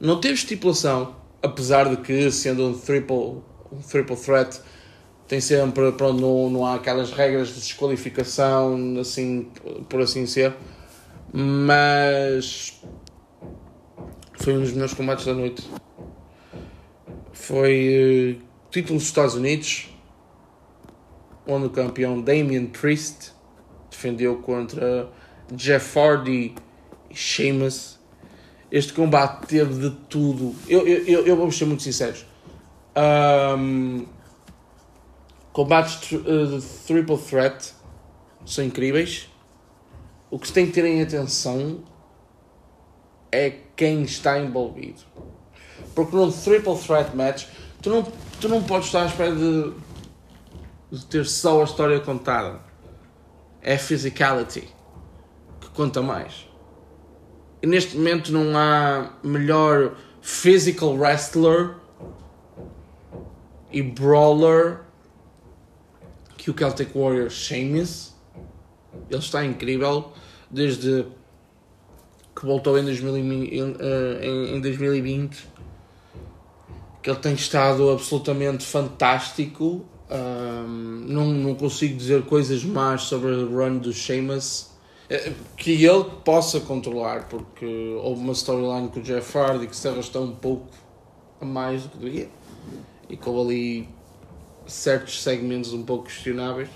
Não 0.00 0.20
teve 0.20 0.34
estipulação, 0.34 1.16
apesar 1.42 1.88
de 1.88 1.96
que, 1.98 2.30
sendo 2.30 2.66
um 2.66 2.78
triple, 2.78 3.42
um 3.72 3.80
triple 3.86 4.16
threat, 4.16 4.60
tem 5.26 5.40
sempre, 5.40 5.92
pronto, 5.92 6.20
não, 6.20 6.48
não 6.48 6.66
há 6.66 6.76
aquelas 6.76 7.10
regras 7.12 7.48
de 7.48 7.54
desqualificação, 7.54 8.98
assim, 8.98 9.50
por 9.88 10.00
assim 10.00 10.24
ser, 10.24 10.54
mas 11.32 12.80
foi 14.34 14.56
um 14.56 14.60
dos 14.60 14.72
melhores 14.72 14.94
combates 14.94 15.26
da 15.26 15.34
noite. 15.34 15.68
Foi 17.32 18.38
uh, 18.40 18.44
título 18.70 18.98
dos 18.98 19.06
Estados 19.06 19.34
Unidos, 19.34 19.88
onde 21.46 21.66
o 21.66 21.70
campeão 21.70 22.20
Damien 22.20 22.66
Priest 22.66 23.32
defendeu 23.98 24.36
contra 24.36 25.10
Jeff 25.52 25.98
Hardy 25.98 26.54
e 27.10 27.14
Sheamus. 27.14 27.98
Este 28.70 28.92
combate 28.92 29.46
teve 29.46 29.88
de 29.88 29.96
tudo. 30.08 30.54
Eu, 30.68 30.86
eu, 30.86 31.26
eu, 31.26 31.36
vou 31.36 31.50
ser 31.50 31.64
muito 31.64 31.82
sincero. 31.82 32.16
Um, 32.96 34.06
Combates 35.52 36.12
uh, 36.12 36.60
de 36.60 36.66
Triple 36.86 37.18
Threat 37.18 37.72
são 38.46 38.64
incríveis. 38.64 39.28
O 40.30 40.38
que 40.38 40.46
se 40.46 40.52
tem 40.52 40.66
que 40.66 40.72
ter 40.72 40.84
em 40.84 41.02
atenção 41.02 41.82
é 43.32 43.50
quem 43.74 44.02
está 44.02 44.38
envolvido. 44.38 45.00
Porque 45.94 46.14
num 46.14 46.30
Triple 46.30 46.78
Threat 46.78 47.16
Match 47.16 47.46
tu 47.82 47.90
não, 47.90 48.02
tu 48.40 48.48
não 48.48 48.62
podes 48.62 48.86
estar 48.86 49.02
à 49.02 49.06
espera 49.06 49.34
de, 49.34 49.72
de 50.92 51.04
ter 51.06 51.26
só 51.26 51.62
a 51.62 51.64
história 51.64 51.98
contada. 52.00 52.67
É 53.68 53.74
a 53.74 53.78
physicality 53.78 54.66
que 55.60 55.68
conta 55.74 56.00
mais. 56.00 56.48
E 57.60 57.66
neste 57.66 57.98
momento 57.98 58.32
não 58.32 58.56
há 58.56 59.12
melhor 59.22 59.94
physical 60.22 60.94
wrestler 60.94 61.74
e 63.70 63.82
brawler 63.82 64.80
que 66.38 66.50
o 66.50 66.54
Celtic 66.56 66.96
Warrior 66.96 67.28
Sheamus. 67.28 68.14
Ele 69.10 69.18
está 69.18 69.44
incrível 69.44 70.14
desde 70.50 71.04
que 72.34 72.46
voltou 72.46 72.78
em, 72.78 72.84
2020, 72.84 73.52
em 73.52 74.60
2020 74.62 75.46
que 77.02 77.10
ele 77.10 77.18
tem 77.18 77.34
estado 77.34 77.90
absolutamente 77.90 78.64
fantástico. 78.64 79.84
Um, 80.10 81.04
não, 81.06 81.26
não 81.26 81.54
consigo 81.54 81.94
dizer 81.96 82.22
coisas 82.22 82.64
más 82.64 83.02
sobre 83.02 83.30
o 83.30 83.48
run 83.54 83.76
do 83.76 83.92
Sheamus 83.92 84.70
eh, 85.10 85.32
que 85.56 85.84
ele 85.84 86.04
possa 86.24 86.60
controlar, 86.60 87.28
porque 87.28 87.66
houve 88.02 88.22
uma 88.22 88.32
storyline 88.32 88.88
com 88.88 89.00
o 89.00 89.02
Jeff 89.02 89.36
Hardy 89.36 89.66
que 89.66 89.76
se 89.76 89.86
arrastou 89.86 90.24
um 90.24 90.34
pouco 90.34 90.68
a 91.40 91.44
mais 91.44 91.82
do 91.82 91.90
que 91.90 91.98
devia 91.98 92.30
e 93.08 93.18
houve 93.24 93.40
ali 93.40 93.88
certos 94.66 95.22
segmentos 95.22 95.72
um 95.72 95.82
pouco 95.82 96.04
questionáveis, 96.04 96.68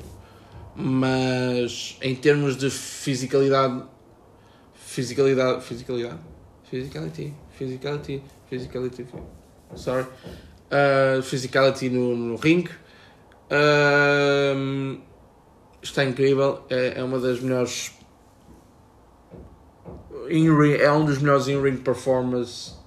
mas 0.74 1.98
em 2.00 2.14
termos 2.14 2.56
de 2.56 2.70
fisicalidade, 2.70 3.84
fisicalidade, 4.74 5.62
fisicalidade, 5.62 6.18
physicality, 6.70 7.34
physicality, 7.58 8.22
physicality, 8.48 9.06
sorry, 9.76 10.06
uh, 10.70 11.22
physicality 11.22 11.90
no, 11.90 12.16
no 12.16 12.36
ring. 12.36 12.66
Uh, 13.52 14.98
está 15.82 16.02
incrível, 16.04 16.62
é, 16.70 17.00
é 17.00 17.04
uma 17.04 17.18
das 17.18 17.40
melhores 17.40 17.92
in-ring, 20.30 20.76
é 20.76 20.90
um 20.90 21.04
dos 21.04 21.18
melhores 21.18 21.48
in-ring 21.48 21.76
performers 21.76 22.78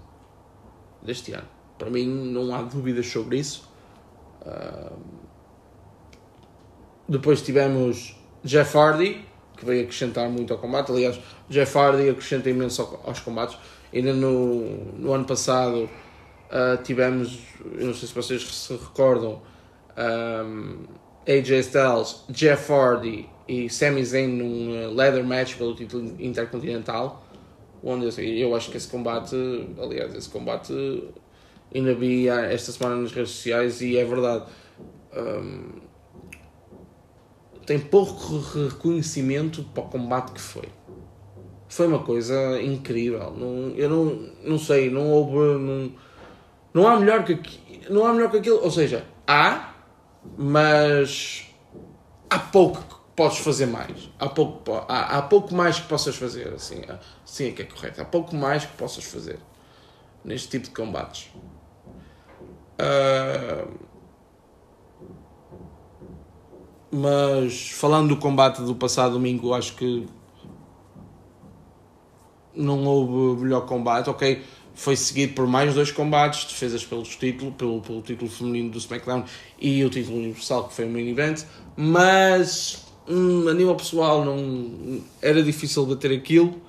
deste 1.04 1.34
ano. 1.34 1.48
Para 1.78 1.92
mim, 1.92 2.08
não 2.08 2.56
há 2.56 2.64
dúvidas 2.64 3.06
sobre 3.06 3.38
isso. 3.38 3.70
Uh, 4.42 4.98
depois 7.08 7.44
tivemos 7.44 8.20
Jeff 8.44 8.76
Hardy, 8.76 9.24
que 9.56 9.66
veio 9.66 9.84
acrescentar 9.84 10.28
muito 10.30 10.52
ao 10.52 10.60
combate. 10.60 10.92
Aliás, 10.92 11.20
Jeff 11.48 11.78
Hardy 11.78 12.10
acrescenta 12.10 12.50
imenso 12.50 13.00
aos 13.04 13.20
combates. 13.20 13.58
Ainda 13.94 14.14
no, 14.14 14.62
no 14.98 15.14
ano 15.14 15.26
passado 15.26 15.84
uh, 15.84 16.82
tivemos, 16.84 17.40
eu 17.78 17.86
não 17.86 17.94
sei 17.94 18.08
se 18.08 18.16
vocês 18.16 18.44
se 18.44 18.74
recordam, 18.74 19.42
um, 19.98 20.84
AJ 21.28 21.60
Styles, 21.60 22.24
Jeff 22.30 22.72
Hardy 22.72 23.30
e 23.48 23.70
Sami 23.70 24.04
Zayn 24.04 24.28
num 24.28 24.94
leather 24.94 25.24
match 25.24 25.56
pelo 25.56 25.75
título 25.75 26.16
intercontinental. 26.20 27.24
Onde 27.84 28.06
eu, 28.06 28.24
eu 28.24 28.56
acho 28.56 28.72
que 28.72 28.78
esse 28.78 28.88
combate, 28.88 29.36
aliás, 29.80 30.14
esse 30.16 30.30
combate 30.30 30.74
ainda 31.74 31.94
vi 31.94 32.28
esta 32.28 32.72
semana 32.72 32.96
nas 32.96 33.12
redes 33.12 33.32
sociais 33.32 33.82
e 33.82 33.98
é 33.98 34.06
verdade. 34.06 34.46
Um, 35.16 35.86
tem 37.66 37.80
pouco 37.80 38.38
reconhecimento 38.38 39.64
para 39.74 39.84
o 39.84 39.88
combate 39.88 40.34
que 40.34 40.42
foi. 40.42 40.70
Foi 41.68 41.88
uma 41.88 42.04
coisa 42.04 42.62
incrível. 42.62 43.32
Não, 43.32 43.74
eu 43.75 43.90
não, 43.90 44.30
não 44.44 44.60
sei, 44.60 44.90
não 44.90 45.10
houve. 45.10 45.60
Não, 45.60 45.92
não 46.74 46.88
há 46.88 47.00
melhor 47.00 47.24
que 47.24 47.40
não 47.90 48.06
há 48.06 48.14
melhor 48.14 48.32
que 48.32 48.38
aquilo. 48.38 48.64
Ou 48.64 48.72
seja, 48.72 49.04
há, 49.28 49.75
mas 50.38 51.48
há 52.29 52.39
pouco 52.39 52.82
que 52.82 52.96
podes 53.15 53.38
fazer 53.39 53.65
mais. 53.65 54.10
Há 54.20 54.27
pouco, 54.27 54.72
há, 54.88 55.17
há 55.17 55.22
pouco 55.22 55.53
mais 55.53 55.79
que 55.79 55.88
possas 55.88 56.15
fazer. 56.15 56.53
Assim, 56.53 56.82
assim 57.24 57.48
é 57.48 57.51
que 57.51 57.62
é 57.62 57.65
correto. 57.65 58.01
Há 58.01 58.05
pouco 58.05 58.36
mais 58.36 58.65
que 58.65 58.75
possas 58.77 59.03
fazer 59.03 59.39
neste 60.24 60.50
tipo 60.50 60.65
de 60.65 60.72
combates. 60.72 61.29
Uh, 62.77 63.72
mas 66.91 67.70
falando 67.72 68.10
do 68.10 68.17
combate 68.17 68.62
do 68.62 68.75
passado 68.75 69.13
domingo, 69.13 69.53
acho 69.53 69.75
que 69.75 70.08
não 72.53 72.85
houve 72.85 73.44
melhor 73.44 73.66
combate. 73.66 74.09
Ok, 74.09 74.44
foi 74.75 74.96
seguido 74.96 75.33
por 75.33 75.48
mais 75.48 75.74
dois 75.74 75.92
combates, 75.92 76.46
defesas 76.46 76.85
pelos 76.85 77.16
títulos, 77.16 77.55
pelo, 77.55 77.81
pelo 77.81 78.01
título 78.01 78.29
feminino 78.29 78.70
do 78.70 78.77
SmackDown 78.77 79.24
e 79.59 79.83
o 79.83 79.90
título 79.90 80.18
universal 80.18 80.68
que 80.68 80.74
foi 80.74 80.85
o 80.85 80.90
main 80.90 81.09
event, 81.09 81.44
mas 81.75 82.85
hum, 83.07 83.48
a 83.48 83.53
nível 83.53 83.75
pessoal 83.75 84.24
não 84.24 85.01
era 85.22 85.42
difícil 85.42 85.85
bater 85.85 86.11
aquilo. 86.11 86.61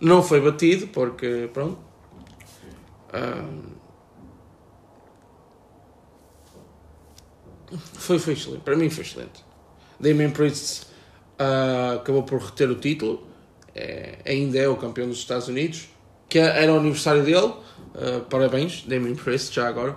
Não 0.00 0.22
foi 0.22 0.40
batido 0.40 0.86
porque 0.88 1.48
pronto. 1.52 1.78
Uh, 3.12 3.76
Foi, 7.94 8.18
foi 8.18 8.34
excelente. 8.34 8.62
Para 8.62 8.76
mim 8.76 8.88
foi 8.88 9.04
excelente. 9.04 9.44
Damien 9.98 10.30
Priest 10.30 10.84
uh, 11.40 11.96
acabou 11.96 12.22
por 12.22 12.40
reter 12.40 12.70
o 12.70 12.76
título. 12.76 13.26
É, 13.74 14.18
ainda 14.24 14.58
é 14.58 14.68
o 14.68 14.76
campeão 14.76 15.08
dos 15.08 15.18
Estados 15.18 15.48
Unidos. 15.48 15.88
Que 16.28 16.38
era 16.38 16.72
o 16.72 16.78
aniversário 16.78 17.24
dele. 17.24 17.52
Uh, 17.94 18.20
parabéns, 18.28 18.84
Damien 18.86 19.14
Priest, 19.14 19.54
já 19.54 19.68
agora. 19.68 19.96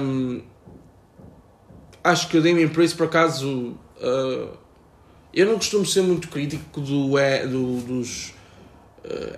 Um, 0.00 0.42
acho 2.02 2.28
que 2.28 2.38
o 2.38 2.42
Damien 2.42 2.68
Priest, 2.68 2.96
por 2.96 3.06
acaso... 3.06 3.76
Uh, 3.98 4.56
eu 5.32 5.46
não 5.46 5.56
costumo 5.56 5.84
ser 5.84 6.02
muito 6.02 6.28
crítico 6.28 6.80
do, 6.80 7.08
do, 7.48 7.80
dos 7.80 8.32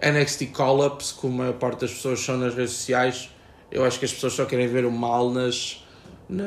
NXT 0.02 0.52
call-ups, 0.52 1.10
como 1.10 1.34
a 1.34 1.38
maior 1.38 1.54
parte 1.54 1.80
das 1.80 1.92
pessoas 1.92 2.20
são 2.20 2.36
nas 2.36 2.54
redes 2.54 2.72
sociais. 2.72 3.30
Eu 3.70 3.82
acho 3.82 3.98
que 3.98 4.04
as 4.04 4.12
pessoas 4.12 4.34
só 4.34 4.44
querem 4.44 4.68
ver 4.68 4.84
o 4.84 4.92
mal 4.92 5.30
nas 5.30 5.82
na, 6.28 6.44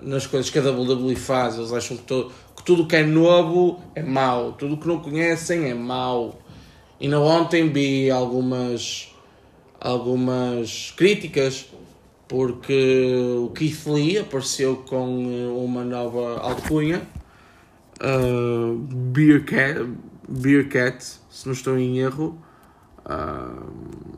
nas 0.00 0.26
coisas 0.26 0.50
que 0.50 0.58
a 0.58 0.62
WWE 0.62 1.16
faz. 1.16 1.56
Eles 1.56 1.72
acham 1.72 1.96
que, 1.96 2.04
to, 2.04 2.30
que 2.56 2.62
tudo 2.64 2.86
que 2.86 2.96
é 2.96 3.02
novo 3.02 3.80
é 3.94 4.02
mau, 4.02 4.52
tudo 4.52 4.76
que 4.76 4.86
não 4.86 4.98
conhecem 5.00 5.70
é 5.70 5.74
mau. 5.74 6.40
Na 7.08 7.18
ontem 7.18 7.72
vi 7.72 8.10
algumas, 8.10 9.12
algumas 9.80 10.92
críticas 10.96 11.66
porque 12.28 13.38
o 13.38 13.50
Keith 13.50 13.86
Lee 13.86 14.18
apareceu 14.18 14.76
com 14.88 15.54
uma 15.54 15.84
nova 15.84 16.38
alcunha, 16.38 17.06
uh, 18.00 18.74
Beer, 19.12 19.44
Cat, 19.44 19.86
Beer 20.28 20.68
Cat, 20.68 21.04
se 21.28 21.46
não 21.46 21.52
estou 21.52 21.76
em 21.78 21.98
erro. 21.98 22.38
Uh, 23.04 24.12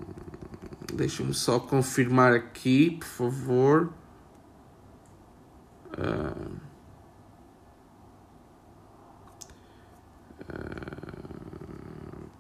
Deixa-me 0.95 1.35
só 1.35 1.59
confirmar 1.59 2.33
aqui, 2.35 2.99
por 3.01 3.07
favor. 3.09 3.93
Uh, 5.99 6.55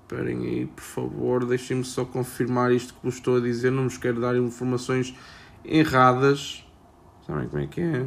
Esperem 0.05 0.47
aí, 0.47 0.67
por 0.67 0.83
favor, 0.83 1.47
deixem-me 1.47 1.85
só 1.85 2.05
confirmar 2.05 2.71
isto 2.73 2.93
que 2.95 3.01
vos 3.03 3.15
estou 3.15 3.39
a 3.39 3.41
dizer. 3.41 3.73
Não 3.73 3.85
vos 3.85 3.97
quero 3.97 4.21
dar 4.21 4.37
informações 4.37 5.15
erradas. 5.65 6.65
Sabem 7.27 7.49
como 7.49 7.63
é 7.63 7.67
que 7.67 7.81
é? 7.81 8.07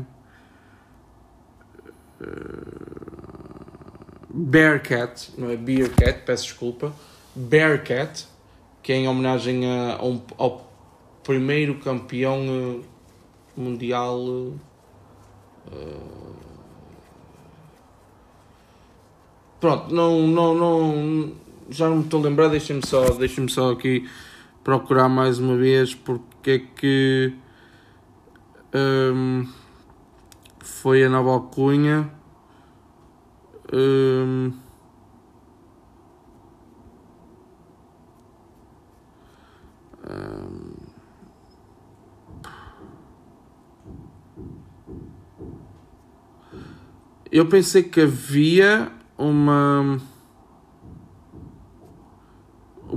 Uh, 2.22 3.18
Bearcat, 4.30 5.32
não 5.38 5.50
é 5.50 5.58
Bearcat, 5.58 6.22
peço 6.24 6.44
desculpa. 6.44 6.94
Bearcat, 7.36 8.28
que 8.84 8.94
é 8.94 8.98
em 8.98 9.08
homenagem 9.08 9.66
a, 9.66 9.98
ao 10.38 10.72
primeiro 11.24 11.80
campeão 11.80 12.84
mundial 13.56 14.54
Pronto, 19.60 19.94
não, 19.94 20.28
não, 20.28 20.54
não, 20.54 21.32
já 21.70 21.90
não 21.90 21.98
me 21.98 22.04
estou 22.04 22.20
a 22.22 22.24
lembrar, 22.24 22.48
deixem-me 22.48 22.86
só, 22.86 23.10
deixem 23.12 23.48
só 23.48 23.72
aqui 23.72 24.08
procurar 24.64 25.10
mais 25.10 25.40
uma 25.40 25.56
vez 25.56 25.94
porque 25.94 26.52
é 26.52 26.60
que 26.60 27.34
um, 29.14 29.48
foi 30.60 31.04
a 31.04 31.10
nova 31.10 31.32
alcunha. 31.32 32.12
Um, 33.74 34.52
um, 40.10 40.88
Eu 47.30 47.48
pensei 47.48 47.84
que 47.84 48.02
havia 48.02 48.90
uma 49.18 50.00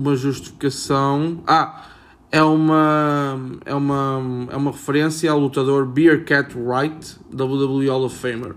uma 0.01 0.17
justificação. 0.17 1.43
Ah, 1.47 1.87
é 2.33 2.43
uma 2.43 3.39
é 3.65 3.75
uma 3.75 4.49
é 4.51 4.57
uma 4.57 4.71
referência 4.71 5.31
ao 5.31 5.39
lutador 5.39 5.87
Beer 5.87 6.25
Cat 6.25 6.57
Wright, 6.57 7.19
WWE 7.33 7.89
Hall 7.89 8.05
of 8.05 8.17
Famer. 8.17 8.55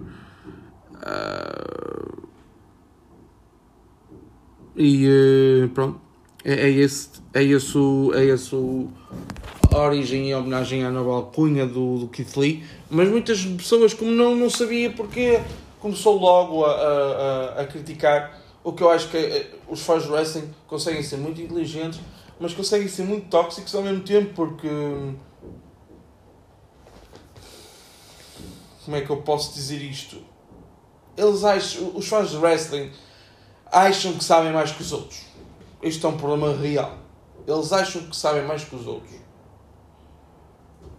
Uh, 0.96 2.24
e 4.76 5.08
uh, 5.08 5.70
pronto, 5.70 6.00
é, 6.46 6.54
é, 6.54 6.70
esse 6.70 7.10
é 7.34 7.44
esse 7.44 7.78
o, 7.78 8.12
é 8.16 8.26
esse 8.26 8.56
o, 8.56 8.90
origem 9.72 10.30
e 10.30 10.36
homenagem 10.36 10.84
à 10.86 10.92
nova 10.92 11.12
alcunha 11.12 11.66
do, 11.66 11.98
do 11.98 12.08
Keith 12.08 12.38
Lee, 12.38 12.64
mas 12.90 13.10
muitas 13.10 13.44
pessoas, 13.44 13.94
como 13.94 14.12
não, 14.12 14.36
não 14.36 14.50
sabia 14.50 14.90
porque, 14.92 15.40
começou 15.80 16.18
logo 16.18 16.64
a, 16.64 16.72
a, 16.72 17.62
a 17.62 17.66
criticar. 17.66 18.43
O 18.64 18.72
que 18.72 18.82
eu 18.82 18.90
acho 18.90 19.10
que 19.10 19.18
é, 19.18 19.52
os 19.68 19.82
fãs 19.82 20.04
de 20.04 20.10
wrestling 20.10 20.54
conseguem 20.68 21.04
ser 21.04 21.18
muito 21.18 21.42
inteligentes, 21.42 22.00
mas 22.40 22.54
conseguem 22.54 22.88
ser 22.88 23.04
muito 23.04 23.28
tóxicos 23.28 23.76
ao 23.76 23.82
mesmo 23.82 24.04
tempo, 24.04 24.34
porque. 24.34 24.70
Como 28.86 28.98
é 28.98 29.02
que 29.02 29.10
eu 29.10 29.18
posso 29.22 29.54
dizer 29.54 29.82
isto? 29.82 30.22
Eles 31.16 31.44
acham, 31.44 31.92
os 31.96 32.08
fãs 32.08 32.32
de 32.32 32.38
wrestling 32.38 32.92
acham 33.72 34.14
que 34.14 34.24
sabem 34.24 34.52
mais 34.52 34.72
que 34.72 34.82
os 34.82 34.92
outros. 34.92 35.26
Isto 35.82 36.08
é 36.08 36.10
um 36.10 36.18
problema 36.18 36.56
real. 36.56 36.98
Eles 37.46 37.74
acham 37.74 38.04
que 38.04 38.16
sabem 38.16 38.46
mais 38.46 38.64
que 38.64 38.76
os 38.76 38.88
outros. 38.88 39.14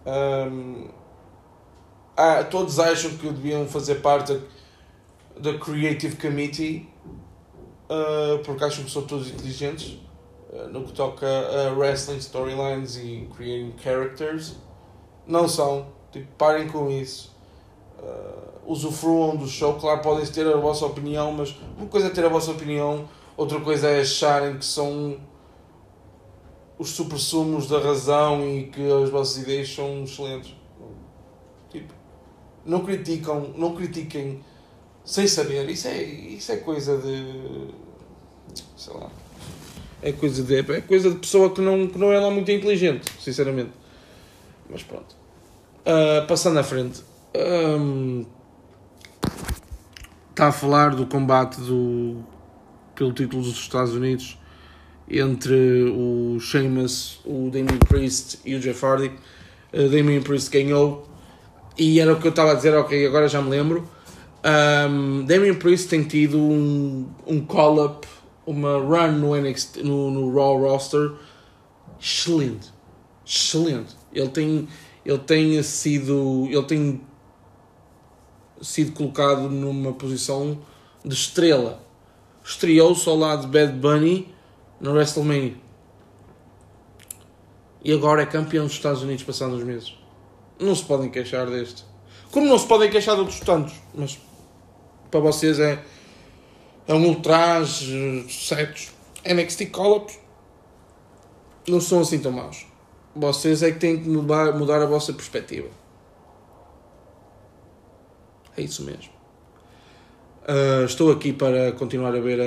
Um, 0.05 0.87
ah, 2.15 2.43
todos 2.43 2.79
acham 2.79 3.17
que 3.17 3.27
deviam 3.27 3.67
fazer 3.67 3.95
parte 3.95 4.39
da 5.37 5.57
Creative 5.57 6.15
Committee 6.15 6.87
uh, 7.89 8.39
porque 8.43 8.63
acham 8.63 8.83
que 8.83 8.91
são 8.91 9.03
todos 9.03 9.29
inteligentes 9.29 9.99
uh, 10.51 10.67
no 10.69 10.83
que 10.83 10.93
toca 10.93 11.27
a 11.27 11.73
wrestling 11.73 12.17
storylines 12.17 12.97
e 12.97 13.29
creating 13.35 13.73
characters. 13.77 14.55
Não 15.27 15.47
são. 15.47 15.87
Tipo, 16.11 16.27
parem 16.37 16.67
com 16.67 16.89
isso. 16.89 17.35
Uh, 17.99 18.45
usufruam 18.65 19.35
do 19.35 19.47
show. 19.47 19.73
Claro, 19.75 20.01
podem 20.01 20.25
ter 20.25 20.47
a 20.47 20.57
vossa 20.57 20.85
opinião, 20.85 21.31
mas 21.31 21.55
uma 21.77 21.87
coisa 21.87 22.07
é 22.07 22.09
ter 22.09 22.25
a 22.25 22.29
vossa 22.29 22.51
opinião, 22.51 23.07
outra 23.37 23.59
coisa 23.59 23.87
é 23.87 24.01
acharem 24.01 24.57
que 24.57 24.65
são 24.65 25.17
os 26.77 26.89
supersumos 26.89 27.67
da 27.67 27.79
razão 27.79 28.45
e 28.45 28.67
que 28.67 28.81
as 28.91 29.09
vossas 29.09 29.37
ideias 29.37 29.73
são 29.73 30.03
excelentes. 30.03 30.55
Tipo, 31.69 31.93
não 32.65 32.81
criticam, 32.83 33.53
não 33.55 33.75
critiquem 33.75 34.43
sem 35.05 35.27
saber. 35.27 35.69
Isso 35.69 35.87
é, 35.87 36.03
isso 36.03 36.51
é 36.51 36.57
coisa 36.57 36.97
de. 36.97 37.69
sei 38.75 38.93
lá. 38.93 39.09
É 40.01 40.11
coisa 40.11 40.43
de, 40.43 40.59
é 40.59 40.81
coisa 40.81 41.09
de 41.09 41.17
pessoa 41.17 41.49
que 41.51 41.61
não, 41.61 41.87
que 41.87 41.97
não 41.97 42.11
é 42.11 42.19
lá 42.19 42.29
muito 42.29 42.51
inteligente, 42.51 43.11
sinceramente. 43.19 43.71
Mas 44.69 44.83
pronto. 44.83 45.15
Uh, 45.81 46.27
passando 46.27 46.59
à 46.59 46.63
frente. 46.63 47.01
Um, 47.35 48.25
está 50.29 50.47
a 50.47 50.51
falar 50.51 50.95
do 50.95 51.05
combate 51.05 51.59
do, 51.61 52.23
pelo 52.93 53.13
título 53.13 53.43
dos 53.43 53.55
Estados 53.55 53.93
Unidos 53.93 54.37
entre 55.09 55.83
o 55.91 56.39
Sheamus, 56.39 57.19
o 57.25 57.49
Damien 57.49 57.79
Priest 57.87 58.39
e 58.43 58.55
o 58.55 58.59
Jeff 58.59 58.83
Hardy. 58.85 59.11
Uh, 59.73 59.89
Damien 59.89 60.21
Priest 60.21 60.49
ganhou 60.51 61.07
e 61.77 61.99
era 61.99 62.13
o 62.13 62.19
que 62.19 62.27
eu 62.27 62.31
estava 62.31 62.51
a 62.51 62.55
dizer, 62.55 62.73
ok, 62.75 63.05
agora 63.05 63.27
já 63.27 63.41
me 63.41 63.49
lembro. 63.49 63.87
Um, 64.45 65.25
Damien 65.25 65.55
Priest 65.55 65.89
tem 65.89 66.03
tido 66.03 66.37
um, 66.37 67.09
um 67.25 67.43
call-up, 67.43 68.07
uma 68.45 68.77
run 68.77 69.13
no, 69.13 69.35
NXT, 69.35 69.81
no, 69.81 70.11
no 70.11 70.31
Raw 70.35 70.59
roster 70.59 71.13
excelente. 71.99 72.71
Excelente. 73.25 73.95
Ele 74.13 74.29
tem, 74.29 74.67
ele 75.03 75.17
tem 75.17 75.63
sido. 75.63 76.45
Ele 76.47 76.63
tem 76.63 77.01
sido 78.61 78.91
colocado 78.91 79.49
numa 79.49 79.93
posição 79.93 80.59
de 81.03 81.15
estrela. 81.15 81.83
Estreou-se 82.43 83.09
ao 83.09 83.17
lado 83.17 83.41
de 83.41 83.47
Bad 83.47 83.73
Bunny 83.73 84.31
no 84.79 84.91
WrestleMania. 84.91 85.55
E 87.83 87.91
agora 87.91 88.21
é 88.21 88.25
campeão 88.27 88.65
dos 88.65 88.73
Estados 88.73 89.01
Unidos 89.01 89.23
passados 89.23 89.57
uns 89.57 89.63
meses. 89.63 89.97
Não 90.59 90.75
se 90.75 90.83
podem 90.83 91.09
queixar 91.09 91.47
deste. 91.47 91.83
Como 92.31 92.47
não 92.47 92.57
se 92.57 92.67
podem 92.67 92.89
queixar 92.89 93.15
de 93.15 93.21
outros 93.21 93.39
tantos. 93.39 93.73
Mas 93.93 94.19
para 95.15 95.21
vocês 95.21 95.61
é, 95.61 95.81
é 96.85 96.93
um 96.93 97.05
ultraje, 97.07 98.25
certos. 98.29 98.91
NXT 99.25 99.67
call-ups 99.71 100.19
não 101.65 101.79
são 101.79 102.01
assim 102.01 102.19
tão 102.19 102.33
maus. 102.33 102.65
Vocês 103.15 103.63
é 103.63 103.71
que 103.71 103.79
têm 103.79 103.97
que 103.97 104.09
mudar, 104.09 104.53
mudar 104.53 104.81
a 104.81 104.85
vossa 104.85 105.13
perspectiva. 105.13 105.69
É 108.57 108.61
isso 108.61 108.83
mesmo. 108.83 109.13
Uh, 110.43 110.83
estou 110.85 111.11
aqui 111.11 111.31
para 111.31 111.71
continuar 111.71 112.13
a 112.13 112.19
ver 112.19 112.41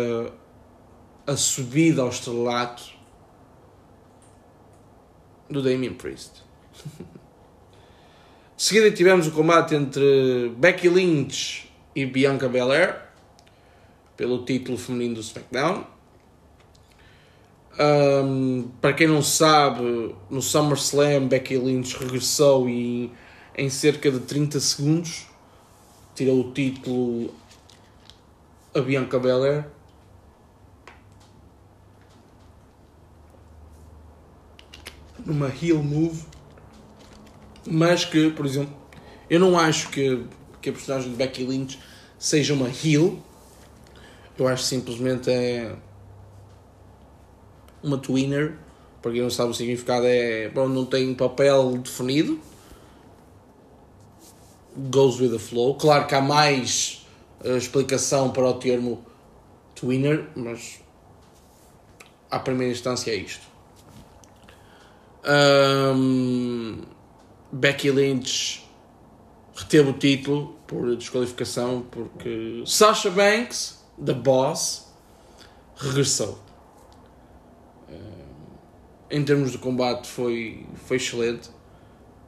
a, 1.26 1.32
a 1.32 1.36
subida 1.36 2.02
ao 2.02 2.10
estrelato 2.10 2.84
do 5.48 5.62
Damien 5.62 5.94
Priest. 5.94 6.44
de 8.56 8.62
seguida 8.62 8.90
tivemos 8.90 9.26
o 9.26 9.32
combate 9.32 9.74
entre 9.74 10.52
Becky 10.58 10.90
Lynch 10.90 11.67
e 11.94 12.06
Bianca 12.06 12.48
Belair 12.48 13.08
pelo 14.16 14.44
título 14.44 14.76
feminino 14.76 15.14
do 15.14 15.20
SmackDown. 15.20 15.84
Um, 17.80 18.68
para 18.80 18.92
quem 18.92 19.06
não 19.06 19.22
sabe, 19.22 20.14
no 20.28 20.42
SummerSlam 20.42 21.28
Becky 21.28 21.56
Lynch 21.56 21.96
regressou 21.96 22.68
e 22.68 23.12
em 23.56 23.70
cerca 23.70 24.10
de 24.10 24.18
30 24.18 24.58
segundos 24.58 25.26
tirou 26.16 26.40
o 26.40 26.52
título 26.52 27.32
a 28.74 28.80
Bianca 28.80 29.18
Belair. 29.20 29.66
Numa 35.24 35.48
heel 35.48 35.82
move. 35.82 36.24
Mas 37.70 38.04
que, 38.04 38.30
por 38.30 38.46
exemplo, 38.46 38.74
eu 39.28 39.38
não 39.38 39.58
acho 39.58 39.90
que, 39.90 40.24
que 40.60 40.70
a 40.70 40.72
personagem 40.72 41.10
de 41.10 41.16
Becky 41.16 41.44
Lynch 41.44 41.78
seja 42.18 42.54
uma 42.54 42.68
heel. 42.68 43.22
Eu 44.38 44.46
acho 44.46 44.62
simplesmente 44.64 45.30
é 45.30 45.74
uma 47.82 47.98
twinner. 47.98 48.56
Para 49.02 49.12
quem 49.12 49.22
não 49.22 49.30
sabe 49.30 49.50
o 49.50 49.54
significado 49.54 50.06
é 50.06 50.48
bom, 50.48 50.68
não 50.68 50.84
tem 50.84 51.14
papel 51.14 51.78
definido 51.78 52.40
goes 54.90 55.20
with 55.20 55.30
the 55.30 55.38
flow. 55.38 55.74
Claro 55.74 56.06
que 56.06 56.14
há 56.14 56.20
mais 56.20 57.06
uh, 57.44 57.56
explicação 57.56 58.30
para 58.30 58.46
o 58.48 58.54
termo 58.54 59.04
twinner, 59.74 60.28
mas 60.36 60.80
à 62.30 62.38
primeira 62.38 62.72
instância 62.72 63.10
é 63.10 63.16
isto. 63.16 63.46
Um, 65.24 66.82
Becky 67.52 67.90
Lynch 67.90 68.64
reteve 69.58 69.90
o 69.90 69.92
título 69.92 70.56
por 70.66 70.94
desqualificação 70.96 71.84
porque 71.90 72.62
Sasha 72.64 73.10
Banks, 73.10 73.82
the 74.04 74.14
boss, 74.14 74.86
regressou. 75.76 76.38
em 79.10 79.24
termos 79.24 79.50
de 79.50 79.58
combate 79.58 80.06
foi, 80.06 80.66
foi 80.86 80.98
excelente. 80.98 81.48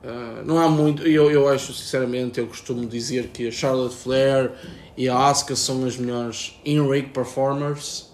Uh, 0.03 0.43
não 0.47 0.59
há 0.59 0.69
muito, 0.69 1.07
eu, 1.07 1.31
eu 1.31 1.47
acho 1.47 1.75
sinceramente, 1.75 2.41
eu 2.41 2.47
costumo 2.47 2.87
dizer 2.87 3.29
que 3.29 3.47
a 3.47 3.53
Charlotte 3.53 3.95
Flair 3.95 4.53
e 4.97 5.09
a 5.09 5.29
Asuka 5.29 5.55
são 5.55 5.85
as 5.85 5.99
melhores 5.99 6.59
in-ring 6.65 7.09
performers 7.09 8.11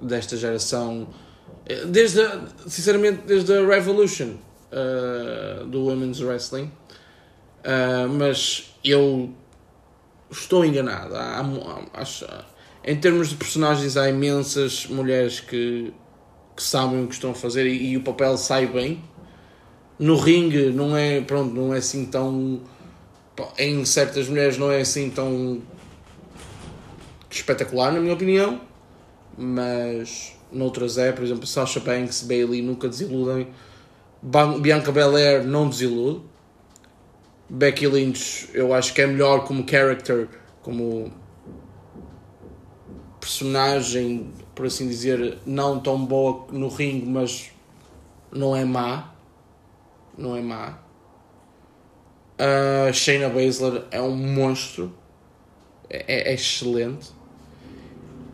desta 0.00 0.36
geração, 0.36 1.08
eh, 1.66 1.84
desde 1.84 2.20
sinceramente 2.66 3.22
desde 3.26 3.52
a 3.52 3.64
Revolution 3.64 4.34
do 5.70 5.84
Women's 5.84 6.20
Wrestling, 6.20 6.70
uh, 7.68 8.08
mas 8.08 8.74
eu 8.82 9.30
estou 10.30 10.64
enganado. 10.64 11.14
Há, 11.14 11.40
há, 11.94 12.44
em 12.84 12.96
termos 12.96 13.28
de 13.28 13.36
personagens, 13.36 13.96
há 13.96 14.08
imensas 14.08 14.86
mulheres 14.86 15.40
que, 15.40 15.92
que 16.56 16.62
sabem 16.62 17.04
o 17.04 17.06
que 17.06 17.14
estão 17.14 17.32
a 17.32 17.34
fazer 17.34 17.66
e, 17.66 17.90
e 17.90 17.96
o 17.96 18.02
papel 18.02 18.36
sai 18.36 18.66
bem 18.66 19.02
no 19.98 20.16
ringue 20.16 20.70
não 20.70 20.96
é, 20.96 21.20
pronto, 21.20 21.54
não 21.54 21.74
é 21.74 21.78
assim 21.78 22.06
tão. 22.06 22.60
Em 23.58 23.84
certas 23.84 24.28
mulheres 24.28 24.56
não 24.58 24.70
é 24.70 24.80
assim 24.80 25.10
tão 25.10 25.60
espetacular, 27.30 27.92
na 27.92 28.00
minha 28.00 28.14
opinião, 28.14 28.60
mas 29.36 30.32
noutras 30.50 30.98
é, 30.98 31.12
por 31.12 31.24
exemplo, 31.24 31.46
Sasha 31.46 31.78
Banks, 31.78 32.22
Bailey 32.22 32.62
nunca 32.62 32.88
desiludem, 32.88 33.48
Bianca 34.60 34.90
Belair 34.90 35.44
não 35.44 35.68
desilude, 35.68 36.22
Becky 37.48 37.86
Lynch 37.86 38.50
eu 38.52 38.74
acho 38.74 38.92
que 38.94 39.00
é 39.00 39.06
melhor 39.06 39.44
como 39.44 39.64
character, 39.68 40.28
como 40.62 41.12
personagem, 43.20 44.32
por 44.54 44.66
assim 44.66 44.88
dizer, 44.88 45.38
não 45.46 45.80
tão 45.80 46.04
boa 46.04 46.46
no 46.52 46.68
ringue, 46.68 47.06
mas 47.06 47.50
não 48.32 48.54
é 48.54 48.64
má 48.64 49.18
não 50.18 50.36
é 50.36 50.42
má. 50.42 50.78
Uh, 52.38 52.92
Shayna 52.92 53.28
Baszler 53.28 53.84
é 53.90 54.02
um 54.02 54.14
monstro, 54.14 54.92
é, 55.88 56.30
é 56.30 56.34
excelente. 56.34 57.10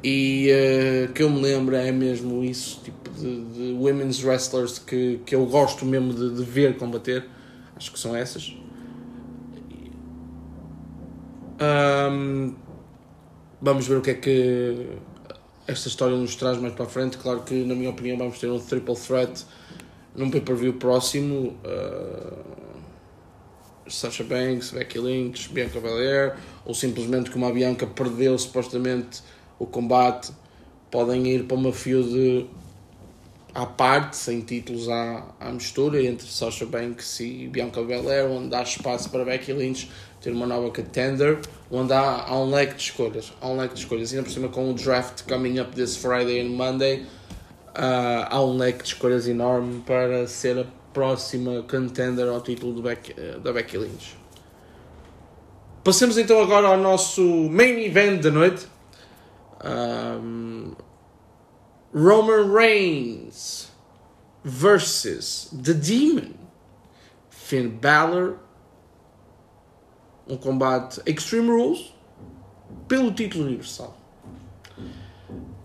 E 0.02 0.50
uh, 0.50 1.12
que 1.12 1.22
eu 1.22 1.30
me 1.30 1.40
lembro 1.40 1.76
é 1.76 1.92
mesmo 1.92 2.42
isso, 2.42 2.80
tipo 2.82 3.10
de, 3.10 3.44
de 3.44 3.72
women's 3.72 4.22
wrestlers 4.22 4.78
que, 4.78 5.20
que 5.24 5.34
eu 5.34 5.46
gosto 5.46 5.84
mesmo 5.84 6.12
de, 6.12 6.34
de 6.34 6.42
ver 6.42 6.76
combater. 6.76 7.26
Acho 7.76 7.92
que 7.92 7.98
são 7.98 8.14
essas. 8.14 8.54
Um, 11.60 12.54
vamos 13.60 13.86
ver 13.86 13.98
o 13.98 14.00
que 14.00 14.10
é 14.10 14.14
que 14.14 14.88
esta 15.66 15.88
história 15.88 16.16
nos 16.16 16.36
traz 16.36 16.58
mais 16.58 16.74
para 16.74 16.84
a 16.84 16.88
frente. 16.88 17.16
Claro 17.18 17.42
que, 17.42 17.54
na 17.64 17.74
minha 17.74 17.90
opinião, 17.90 18.18
vamos 18.18 18.38
ter 18.38 18.50
um 18.50 18.58
triple 18.58 18.96
threat 18.96 19.44
num 20.14 20.30
pay-per-view 20.30 20.74
próximo. 20.74 21.56
Uh, 21.64 22.54
Sasha 23.88 24.24
Banks, 24.24 24.70
Becky 24.70 24.98
Lynch, 24.98 25.50
Bianca 25.50 25.78
Belair, 25.80 26.36
ou 26.64 26.74
simplesmente 26.74 27.30
como 27.30 27.46
a 27.46 27.52
Bianca 27.52 27.86
perdeu 27.86 28.38
supostamente 28.38 29.22
o 29.58 29.66
combate, 29.66 30.32
podem 30.90 31.26
ir 31.26 31.44
para 31.44 31.56
uma 31.56 31.72
feud 31.72 32.48
à 33.54 33.64
parte, 33.64 34.16
sem 34.16 34.40
títulos 34.40 34.88
à, 34.88 35.24
à 35.38 35.50
mistura, 35.50 36.02
entre 36.02 36.26
Sasha 36.26 36.66
Banks 36.66 37.20
e 37.20 37.46
Bianca 37.46 37.82
Belair, 37.82 38.26
onde 38.26 38.54
há 38.54 38.62
espaço 38.62 39.08
para 39.10 39.24
Becky 39.24 39.52
Lynch 39.52 39.88
ter 40.20 40.32
uma 40.32 40.46
nova 40.46 40.70
contender, 40.70 41.38
onde 41.70 41.92
há, 41.92 42.24
há 42.26 42.38
um 42.38 42.50
leque 42.50 42.74
de 42.74 42.82
escolhas, 42.82 43.32
há 43.40 43.46
um 43.46 43.56
leque 43.56 43.74
de 43.74 43.80
escolhas, 43.80 44.12
ainda 44.12 44.24
por 44.24 44.32
cima 44.32 44.48
com 44.48 44.70
o 44.70 44.74
draft 44.74 45.22
coming 45.28 45.60
up 45.60 45.70
this 45.72 45.96
Friday 45.96 46.40
and 46.40 46.50
Monday, 46.50 47.02
uh, 47.76 48.26
há 48.28 48.42
um 48.42 48.56
leque 48.56 48.82
de 48.82 48.88
escolhas 48.88 49.28
enorme 49.28 49.82
para 49.86 50.26
ser 50.26 50.58
a 50.58 50.64
próxima 50.92 51.62
contender 51.62 52.28
ao 52.28 52.40
título 52.40 52.72
do 52.72 52.82
Becky, 52.82 53.12
uh, 53.12 53.38
da 53.38 53.52
Becky 53.52 53.78
Lynch. 53.78 54.16
Passemos 55.84 56.18
então 56.18 56.40
agora 56.42 56.68
ao 56.68 56.78
nosso 56.78 57.22
main 57.50 57.84
event 57.84 58.22
da 58.22 58.30
noite. 58.30 58.66
Um, 59.62 60.72
Roman 61.94 62.52
Reigns 62.52 63.70
versus 64.42 65.48
The 65.52 65.74
Demon. 65.74 66.34
Finn 67.30 67.68
Balor. 67.68 68.38
Um 70.26 70.36
combate 70.36 71.00
Extreme 71.06 71.48
Rules 71.48 71.94
pelo 72.88 73.12
título 73.12 73.44
universal. 73.44 73.96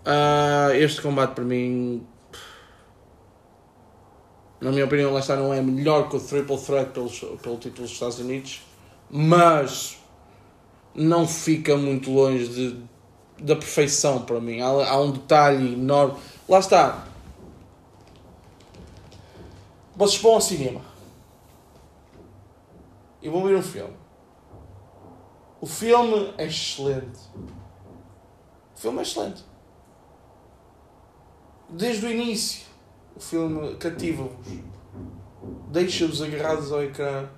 Uh, 0.06 0.72
este 0.74 1.00
combate 1.02 1.34
para 1.34 1.44
mim 1.44 2.06
na 4.60 4.70
minha 4.70 4.84
opinião, 4.84 5.12
lá 5.12 5.20
está, 5.20 5.36
não 5.36 5.54
é 5.54 5.62
melhor 5.62 6.08
que 6.08 6.16
o 6.16 6.20
Triple 6.20 6.58
Threat 6.58 6.90
pelo, 6.90 7.08
pelo 7.38 7.56
título 7.56 7.84
dos 7.84 7.92
Estados 7.92 8.18
Unidos, 8.18 8.60
mas 9.10 9.98
não 10.94 11.26
fica 11.26 11.76
muito 11.78 12.10
longe 12.10 12.46
de, 12.46 12.76
da 13.42 13.56
perfeição 13.56 14.22
para 14.22 14.40
mim. 14.40 14.60
Há, 14.60 14.66
há 14.66 15.00
um 15.00 15.12
detalhe 15.12 15.74
enorme. 15.74 16.18
Lá 16.48 16.58
está. 16.58 17.06
Vocês 19.96 20.22
vão 20.22 20.34
ao 20.34 20.40
cinema 20.40 20.80
e 23.22 23.28
vão 23.28 23.44
ver 23.44 23.56
um 23.56 23.62
filme. 23.62 23.94
O 25.60 25.66
filme 25.66 26.32
é 26.38 26.46
excelente. 26.46 27.20
O 28.74 28.80
filme 28.80 28.98
é 28.98 29.02
excelente. 29.02 29.44
Desde 31.68 32.06
o 32.06 32.10
início 32.10 32.70
o 33.14 33.20
filme 33.20 33.76
cativa-vos, 33.76 34.32
deixa-vos 35.68 36.22
agarrados 36.22 36.72
ao 36.72 36.82
ecrã, 36.82 37.28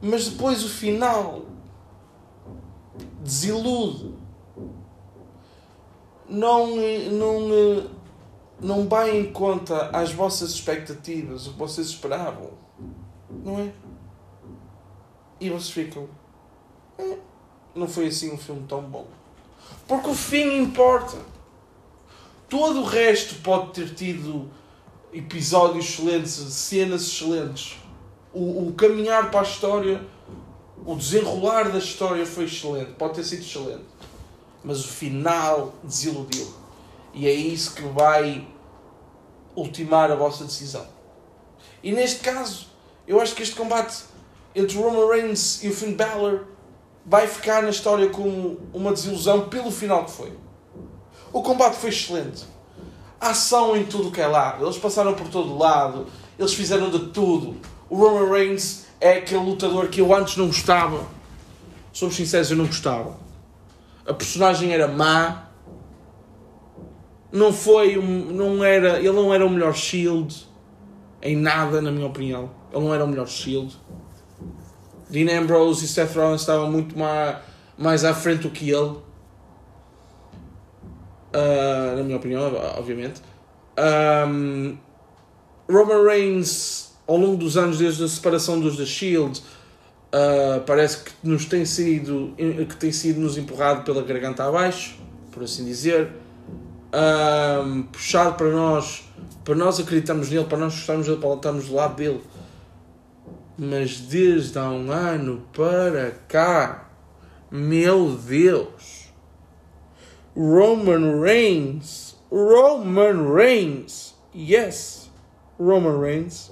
mas 0.00 0.28
depois 0.28 0.64
o 0.64 0.68
final 0.68 1.42
desilude, 3.26 4.14
não, 6.28 6.76
não, 7.10 7.90
não 8.60 8.88
vai 8.88 9.18
em 9.18 9.32
conta 9.32 9.90
as 9.90 10.12
vossas 10.12 10.50
expectativas, 10.50 11.46
o 11.46 11.52
que 11.52 11.58
vocês 11.58 11.88
esperavam, 11.88 12.50
não 13.44 13.60
é? 13.60 13.72
E 15.38 15.50
vocês 15.50 15.70
ficam, 15.70 16.08
eh, 16.98 17.18
não 17.74 17.86
foi 17.86 18.06
assim 18.06 18.32
um 18.32 18.38
filme 18.38 18.64
tão 18.66 18.82
bom, 18.82 19.06
porque 19.86 20.08
o 20.08 20.14
fim 20.14 20.62
importa. 20.62 21.16
Todo 22.48 22.82
o 22.82 22.84
resto 22.84 23.42
pode 23.42 23.72
ter 23.72 23.92
tido 23.92 24.48
episódios 25.12 25.86
excelentes, 25.86 26.30
cenas 26.30 27.02
excelentes. 27.02 27.76
O, 28.32 28.68
o 28.68 28.72
caminhar 28.74 29.30
para 29.30 29.40
a 29.40 29.42
história, 29.42 30.00
o 30.86 30.94
desenrolar 30.94 31.72
da 31.72 31.78
história 31.78 32.24
foi 32.24 32.44
excelente, 32.44 32.92
pode 32.92 33.14
ter 33.14 33.24
sido 33.24 33.42
excelente. 33.42 33.84
Mas 34.62 34.84
o 34.84 34.88
final 34.88 35.74
desiludiu. 35.82 36.46
E 37.12 37.26
é 37.26 37.32
isso 37.32 37.74
que 37.74 37.82
vai 37.82 38.46
ultimar 39.56 40.12
a 40.12 40.14
vossa 40.14 40.44
decisão. 40.44 40.86
E 41.82 41.90
neste 41.90 42.20
caso, 42.20 42.68
eu 43.06 43.20
acho 43.20 43.34
que 43.34 43.42
este 43.42 43.56
combate 43.56 44.04
entre 44.54 44.78
Roman 44.78 45.08
Reigns 45.08 45.62
e 45.64 45.68
o 45.68 45.72
Finn 45.74 45.94
Balor 45.94 46.44
vai 47.04 47.26
ficar 47.26 47.62
na 47.62 47.70
história 47.70 48.08
como 48.08 48.58
uma 48.72 48.92
desilusão 48.92 49.48
pelo 49.48 49.72
final 49.72 50.04
que 50.04 50.12
foi. 50.12 50.32
O 51.32 51.42
combate 51.42 51.74
foi 51.74 51.90
excelente. 51.90 52.44
A 53.20 53.30
ação 53.30 53.76
em 53.76 53.84
tudo 53.84 54.12
que 54.12 54.20
é 54.20 54.26
lado. 54.26 54.64
Eles 54.64 54.78
passaram 54.78 55.14
por 55.14 55.28
todo 55.28 55.56
lado. 55.56 56.06
Eles 56.38 56.54
fizeram 56.54 56.90
de 56.90 57.08
tudo. 57.08 57.56
O 57.88 57.96
Roman 57.96 58.30
Reigns 58.30 58.85
é 59.00 59.18
aquele 59.18 59.44
lutador 59.44 59.88
que 59.88 60.00
eu 60.00 60.14
antes 60.14 60.36
não 60.36 60.46
gostava. 60.46 61.06
Somos 61.92 62.16
sinceros, 62.16 62.50
eu 62.50 62.56
não 62.56 62.66
gostava. 62.66 63.16
A 64.06 64.14
personagem 64.14 64.72
era 64.72 64.88
má. 64.88 65.48
Não 67.32 67.52
foi, 67.52 67.96
não 67.96 68.64
era, 68.64 68.98
ele 68.98 69.12
não 69.12 69.32
era 69.32 69.44
o 69.44 69.50
melhor 69.50 69.74
Shield 69.74 70.46
em 71.20 71.36
nada, 71.36 71.82
na 71.82 71.90
minha 71.90 72.06
opinião. 72.06 72.50
Ele 72.72 72.84
não 72.84 72.94
era 72.94 73.04
o 73.04 73.08
melhor 73.08 73.26
Shield. 73.26 73.76
Dean 75.10 75.40
Ambrose 75.40 75.84
e 75.84 75.88
Seth 75.88 76.14
Rollins 76.14 76.40
estavam 76.40 76.70
muito 76.70 76.98
mais, 76.98 77.38
mais 77.76 78.04
à 78.04 78.14
frente 78.14 78.42
do 78.42 78.50
que 78.50 78.70
ele 78.70 78.96
uh, 81.36 81.96
na 81.96 82.02
minha 82.02 82.16
opinião, 82.16 82.42
obviamente. 82.76 83.20
Um, 83.78 84.76
Roman 85.70 86.04
Reigns, 86.04 86.85
ao 87.06 87.16
longo 87.16 87.36
dos 87.36 87.56
anos, 87.56 87.78
desde 87.78 88.04
a 88.04 88.08
separação 88.08 88.60
dos 88.60 88.76
The 88.76 88.84
Shield, 88.84 89.40
uh, 89.40 90.60
parece 90.66 91.04
que 91.04 91.12
nos 91.22 91.44
tem 91.44 91.64
sido 91.64 92.34
que 92.36 92.76
tem 92.76 92.92
sido 92.92 93.20
nos 93.20 93.38
empurrado 93.38 93.82
pela 93.84 94.02
garganta 94.02 94.44
abaixo, 94.44 94.96
por 95.30 95.42
assim 95.42 95.64
dizer, 95.64 96.10
um, 97.64 97.82
puxado 97.82 98.34
para 98.36 98.50
nós, 98.50 99.04
para 99.44 99.54
nós 99.54 99.78
acreditarmos 99.78 100.30
nele, 100.30 100.44
para 100.44 100.58
nós 100.58 100.74
gostarmos 100.74 101.06
dele, 101.06 101.20
para 101.20 101.34
estarmos 101.34 101.66
do 101.66 101.74
lado 101.74 101.96
dele. 101.96 102.20
Mas 103.58 104.00
desde 104.00 104.58
há 104.58 104.68
um 104.68 104.90
ano 104.90 105.42
para 105.52 106.12
cá, 106.28 106.90
meu 107.50 108.10
Deus, 108.10 109.06
Roman 110.36 111.20
Reigns. 111.22 112.14
Roman 112.30 113.32
Reigns. 113.32 114.14
Yes, 114.34 115.10
Roman 115.58 115.98
Reigns. 115.98 116.50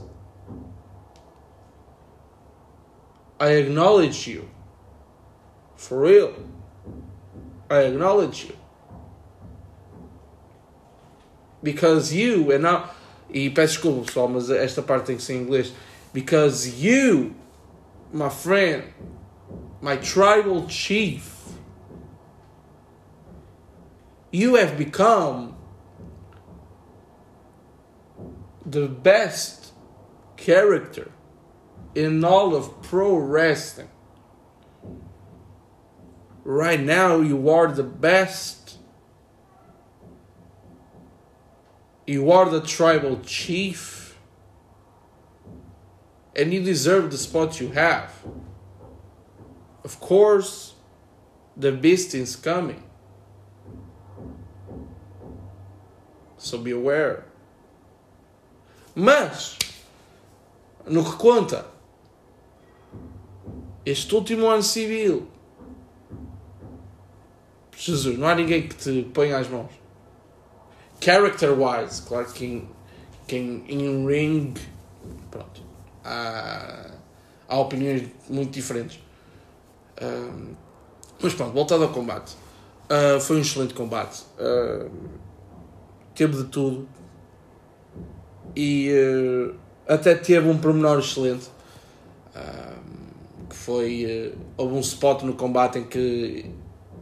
I 3.44 3.56
acknowledge 3.56 4.26
you. 4.26 4.48
For 5.76 6.00
real. 6.00 6.32
I 7.68 7.80
acknowledge 7.80 8.44
you. 8.44 8.56
Because 11.62 12.10
you, 12.10 12.50
and 12.52 12.62
now, 12.62 12.88
e 13.28 13.50
peço 13.50 13.74
desculpa 13.74 14.06
pessoal, 14.06 14.28
mas 14.28 14.48
esta 14.48 14.80
parte 14.80 15.08
tem 15.08 15.16
que 15.16 15.22
ser 15.22 15.34
em 15.34 15.42
inglês. 15.42 15.74
Because 16.14 16.82
you, 16.82 17.34
my 18.10 18.30
friend, 18.30 18.84
my 19.82 19.96
tribal 19.98 20.66
chief, 20.66 21.52
you 24.32 24.54
have 24.54 24.78
become 24.78 25.54
the 28.64 28.88
best 28.88 29.74
character 30.34 31.13
in 31.94 32.24
all 32.24 32.54
of 32.54 32.82
pro 32.82 33.16
wrestling. 33.16 33.88
Right 36.42 36.80
now, 36.80 37.20
you 37.20 37.48
are 37.48 37.68
the 37.68 37.82
best. 37.82 38.76
You 42.06 42.30
are 42.30 42.48
the 42.48 42.60
tribal 42.60 43.20
chief. 43.20 44.18
And 46.36 46.52
you 46.52 46.62
deserve 46.62 47.10
the 47.10 47.18
spot 47.18 47.60
you 47.60 47.70
have. 47.70 48.12
Of 49.84 50.00
course, 50.00 50.74
the 51.56 51.72
beast 51.72 52.14
is 52.14 52.36
coming. 52.36 52.82
So 56.36 56.58
be 56.58 56.72
aware. 56.72 57.24
Mas, 58.94 59.58
no 60.86 61.02
que 61.02 61.12
conta, 61.12 61.64
este 63.84 64.14
último 64.14 64.48
ano 64.48 64.62
civil, 64.62 65.28
Jesus, 67.76 68.16
não 68.18 68.28
há 68.28 68.34
ninguém 68.34 68.66
que 68.68 68.74
te 68.74 69.02
ponha 69.12 69.38
às 69.38 69.48
mãos. 69.48 69.70
Character-wise, 71.00 72.02
claro 72.02 72.26
que 72.32 72.44
em, 72.46 72.68
em, 73.28 73.64
em 73.68 74.06
ring, 74.06 74.54
pronto, 75.30 75.62
há, 76.02 76.92
há 77.48 77.58
opiniões 77.58 78.08
muito 78.28 78.52
diferentes. 78.52 79.00
Um, 80.00 80.54
mas 81.20 81.34
pronto, 81.34 81.52
voltado 81.52 81.82
ao 81.82 81.90
combate. 81.90 82.36
Uh, 82.84 83.20
foi 83.20 83.36
um 83.36 83.40
excelente 83.40 83.74
combate. 83.74 84.22
Uh, 84.38 84.90
teve 86.14 86.36
de 86.36 86.44
tudo. 86.44 86.88
E 88.56 88.90
uh, 88.92 89.54
até 89.86 90.14
teve 90.14 90.48
um 90.48 90.58
pormenor 90.58 91.00
excelente. 91.00 91.50
Que 93.48 93.56
foi. 93.56 94.34
houve 94.56 94.74
um 94.74 94.80
spot 94.80 95.22
no 95.22 95.34
combate 95.34 95.78
em 95.78 95.84
que 95.84 96.50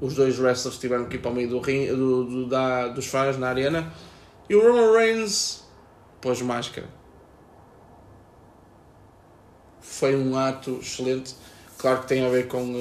os 0.01 0.15
dois 0.15 0.39
wrestlers 0.39 0.79
tiveram 0.79 1.07
que 1.07 1.17
ir 1.17 1.21
para 1.21 1.31
o 1.31 1.35
meio 1.35 1.49
do 1.49 1.61
ring, 1.61 1.87
do, 1.87 2.25
do, 2.25 2.47
da, 2.49 2.89
dos 2.89 3.07
fãs 3.07 3.39
na 3.39 3.49
arena. 3.49 3.93
E 4.49 4.55
o 4.55 4.61
Roman 4.61 4.93
Reigns 4.93 5.63
pôs 6.21 6.43
máscara. 6.43 6.89
Foi 9.81 10.17
um 10.17 10.37
ato 10.37 10.79
excelente. 10.83 11.35
Claro 11.79 12.01
que 12.01 12.09
tem 12.09 12.25
a 12.25 12.29
ver 12.29 12.49
com 12.49 12.75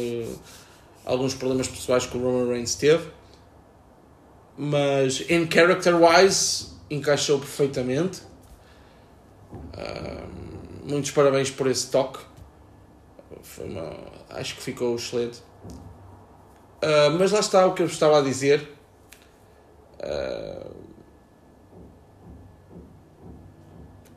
alguns 1.06 1.34
problemas 1.34 1.67
pessoais 1.67 2.06
que 2.06 2.17
o 2.17 2.21
Roman 2.21 2.52
Reigns 2.52 2.76
teve, 2.76 3.10
mas 4.58 5.24
em 5.30 5.50
character 5.50 5.95
wise 5.95 6.67
encaixou 6.89 7.39
perfeitamente. 7.39 8.21
Uh, 9.52 10.28
muitos 10.84 11.12
parabéns 11.12 11.50
por 11.50 11.67
esse 11.67 11.89
toque. 11.89 12.31
Foi 13.42 13.66
uma, 13.66 13.92
acho 14.30 14.56
que 14.56 14.62
ficou 14.62 14.96
excelente. 14.96 15.40
Uh, 16.84 17.12
mas 17.18 17.32
lá 17.32 17.40
está 17.40 17.66
o 17.66 17.74
que 17.74 17.82
eu 17.82 17.88
estava 17.88 18.20
a 18.20 18.22
dizer. 18.22 18.68
Uh, 20.00 20.72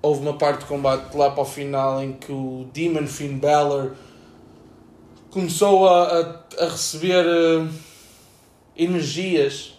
houve 0.01 0.21
uma 0.21 0.37
parte 0.37 0.61
de 0.61 0.67
combate 0.67 1.17
lá 1.17 1.31
para 1.31 1.43
o 1.43 1.47
final 1.47 2.03
em 2.03 2.13
que 2.13 2.31
o 2.31 2.69
Demon 2.73 3.07
Finn 3.07 3.39
Balor 3.39 3.93
começou 5.31 5.89
a, 5.89 6.21
a, 6.21 6.65
a 6.65 6.69
receber 6.69 7.25
uh, 7.27 7.69
energias 8.77 9.75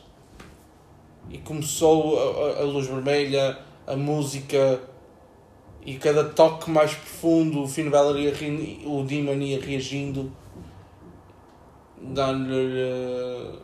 e 1.29 1.37
começou 1.37 2.19
a, 2.19 2.59
a, 2.59 2.63
luz 2.63 2.87
vermelha, 2.87 3.57
a 3.85 3.95
música 3.95 4.81
e 5.85 5.95
cada 5.97 6.23
toque 6.23 6.69
mais 6.69 6.93
profundo 6.93 7.63
o 7.63 7.67
Finn 7.67 7.89
Balor 7.89 8.17
ia 8.19 8.33
o 8.85 9.03
Demon 9.03 9.35
ia 9.35 9.61
reagindo 9.61 10.31
dando-lhe 12.01 12.83
uh, 12.83 13.61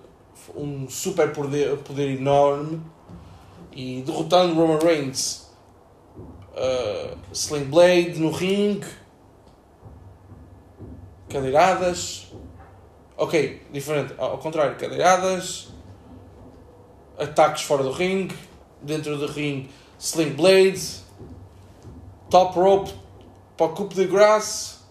um 0.55 0.87
super 0.87 1.31
poder, 1.33 1.77
poder 1.77 2.11
enorme 2.11 2.81
e 3.71 4.03
derrotando 4.05 4.53
Roman 4.53 4.79
Reigns 4.79 5.51
uh, 6.53 7.17
Sling 7.33 7.65
Blade 7.65 8.19
no 8.19 8.29
ringue 8.31 8.87
cadeiradas. 11.31 12.27
Ok, 13.17 13.61
diferente. 13.71 14.13
Ao 14.17 14.37
contrário, 14.37 14.75
cadeiradas. 14.77 15.69
Ataques 17.17 17.63
fora 17.63 17.83
do 17.83 17.91
ringue. 17.91 18.35
Dentro 18.81 19.17
do 19.17 19.27
ringue, 19.27 19.69
Sling 19.99 20.31
Blade. 20.31 21.00
Top 22.31 22.57
rope 22.57 22.91
para 23.55 23.67
o 23.67 23.69
cupo 23.75 23.93
de 23.93 24.07
grass. 24.07 24.83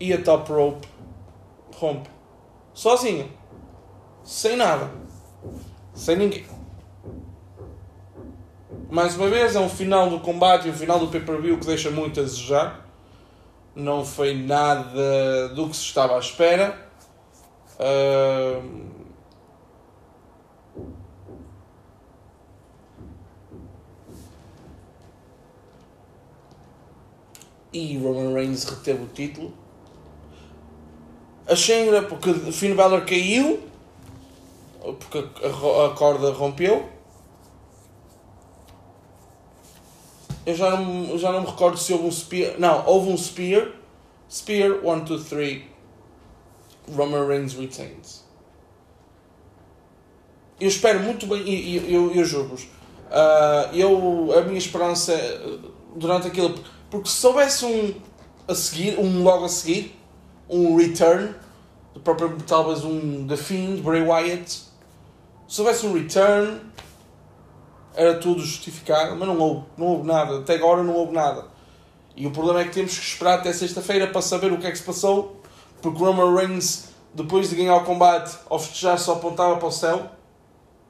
E 0.00 0.14
a 0.14 0.22
top 0.22 0.50
rope 0.50 0.88
rompe. 1.74 2.08
Sozinho. 2.72 3.30
Sem 4.24 4.56
nada. 4.56 4.90
Sem 5.92 6.16
ninguém 6.16 6.56
mais 8.96 9.16
uma 9.16 9.28
vez, 9.28 9.54
é 9.54 9.60
um 9.60 9.68
final 9.68 10.08
do 10.08 10.20
combate 10.20 10.68
e 10.68 10.70
um 10.70 10.74
final 10.74 10.98
do 10.98 11.08
pay-per-view 11.08 11.58
que 11.58 11.66
deixa 11.66 11.90
muito 11.90 12.20
a 12.20 12.22
desejar. 12.22 12.86
Não 13.74 14.04
foi 14.04 14.34
nada 14.34 15.48
do 15.48 15.68
que 15.68 15.76
se 15.76 15.82
estava 15.82 16.16
à 16.16 16.18
espera. 16.18 16.78
Uh... 17.78 18.95
E 27.76 27.98
Roman 27.98 28.32
Reigns 28.32 28.64
reteve 28.64 29.02
o 29.04 29.08
título. 29.08 29.52
Achei 31.46 31.88
porque 32.02 32.32
Finn 32.52 32.74
Balor 32.74 33.04
caiu, 33.04 33.60
porque 34.98 35.18
a 35.18 35.94
corda 35.94 36.32
rompeu 36.32 36.96
eu 40.46 40.54
já 40.54 40.70
não, 40.70 41.18
já 41.18 41.32
não 41.32 41.40
me 41.40 41.46
recordo 41.48 41.76
se 41.76 41.92
houve 41.92 42.06
um 42.06 42.12
Spear. 42.12 42.54
Não, 42.58 42.86
houve 42.86 43.10
um 43.10 43.18
Spear. 43.18 43.72
Spear 44.30 44.78
1, 44.84 45.00
2, 45.00 45.24
3. 45.24 45.62
Roman 46.94 47.26
Reigns 47.26 47.54
retains. 47.54 48.24
Eu 50.60 50.68
espero 50.68 51.00
muito 51.00 51.26
bem, 51.26 51.42
e 51.42 51.76
eu, 51.76 51.82
eu, 51.90 52.14
eu 52.14 52.24
juro-vos, 52.24 52.62
uh, 52.62 53.74
eu, 53.74 54.32
a 54.38 54.40
minha 54.42 54.56
esperança 54.56 55.12
durante 55.94 56.28
aquilo, 56.28 56.54
porque 56.90 57.08
se 57.08 57.16
soubesse 57.16 57.64
um 57.64 57.94
a 58.48 58.54
seguir, 58.54 58.98
um 58.98 59.22
logo 59.22 59.44
a 59.44 59.48
seguir, 59.48 59.98
um 60.48 60.76
return, 60.76 61.34
próprio, 62.04 62.36
talvez 62.46 62.84
um 62.84 63.26
The 63.26 63.36
Fiend, 63.36 63.82
Bray 63.82 64.02
Wyatt, 64.02 64.62
se 65.48 65.60
houvesse 65.60 65.86
um 65.86 65.92
return, 65.92 66.60
era 67.94 68.18
tudo 68.18 68.40
justificado, 68.40 69.16
mas 69.16 69.26
não 69.26 69.38
houve, 69.38 69.64
não 69.76 69.86
houve 69.86 70.06
nada, 70.06 70.38
até 70.38 70.54
agora 70.54 70.82
não 70.82 70.94
houve 70.94 71.12
nada. 71.12 71.46
E 72.14 72.26
o 72.26 72.30
problema 72.30 72.60
é 72.60 72.64
que 72.64 72.70
temos 72.70 72.98
que 72.98 73.04
esperar 73.04 73.40
até 73.40 73.52
sexta-feira 73.52 74.06
para 74.06 74.22
saber 74.22 74.52
o 74.52 74.58
que 74.58 74.66
é 74.66 74.70
que 74.70 74.78
se 74.78 74.84
passou, 74.84 75.40
porque 75.82 75.98
Roman 75.98 76.34
Reigns, 76.34 76.90
depois 77.14 77.50
de 77.50 77.56
ganhar 77.56 77.76
o 77.76 77.84
combate, 77.84 78.36
ao 78.48 78.58
festejar 78.58 78.98
só 78.98 79.14
apontava 79.14 79.56
para 79.56 79.68
o 79.68 79.72
céu, 79.72 80.10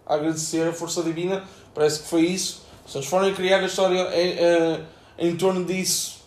a 0.07 0.15
agradecer 0.15 0.69
a 0.69 0.73
força 0.73 1.03
divina, 1.03 1.45
parece 1.75 2.01
que 2.01 2.09
foi 2.09 2.23
isso. 2.23 2.65
Se 2.87 2.99
eles 2.99 3.09
forem 3.09 3.35
criar 3.35 3.59
a 3.59 3.67
história 3.67 4.01
em, 4.15 4.39
eh, 4.39 4.81
em 5.19 5.37
torno 5.37 5.65
disso, 5.65 6.25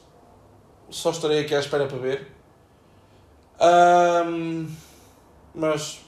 só 0.90 1.12
estarei 1.12 1.42
aqui 1.42 1.54
à 1.54 1.60
espera 1.60 1.88
para 1.88 1.98
ver. 1.98 2.28
Um, 3.62 4.68
mas 5.54 6.02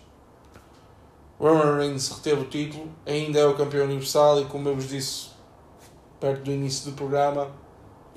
Roman 1.40 1.78
Reigns 1.78 2.10
reteve 2.10 2.42
o 2.42 2.46
título, 2.46 2.90
ainda 3.06 3.40
é 3.40 3.46
o 3.46 3.56
campeão 3.56 3.86
universal 3.86 4.42
e 4.42 4.46
como 4.46 4.70
eu 4.70 4.76
vos 4.76 4.88
disse 4.88 5.30
perto 6.20 6.44
do 6.44 6.52
início 6.52 6.92
do 6.92 6.96
programa, 6.96 7.52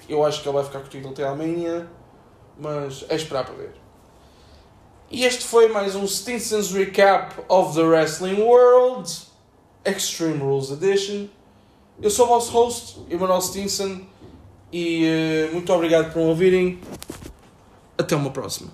eu 0.09 0.25
acho 0.25 0.43
que 0.43 0.49
ele 0.49 0.57
vai 0.57 0.65
ficar 0.65 0.81
com 0.81 0.87
o 0.87 0.91
título 0.91 1.13
até 1.13 1.27
a 1.27 1.35
Mania, 1.35 1.89
mas 2.59 3.05
é 3.09 3.17
esperar 3.17 3.45
para 3.45 3.55
ver. 3.55 3.75
E 5.11 5.25
este 5.25 5.45
foi 5.45 5.69
mais 5.69 5.95
um 5.95 6.07
Stinson's 6.07 6.73
Recap 6.73 7.35
of 7.49 7.75
the 7.75 7.83
Wrestling 7.83 8.41
World 8.43 9.11
Extreme 9.85 10.39
Rules 10.39 10.71
Edition. 10.71 11.29
Eu 12.03 12.11
sou 12.11 12.27
o 12.27 12.29
vosso 12.29 12.51
host, 12.53 13.01
Emanuel 13.09 13.41
Stinson, 13.41 14.03
e 14.75 15.07
uh, 15.07 15.53
muito 15.53 15.73
obrigado 15.73 16.13
por 16.13 16.19
ouvirem. 16.19 16.81
Até 17.97 18.17
uma 18.17 18.31
próxima. 18.31 18.73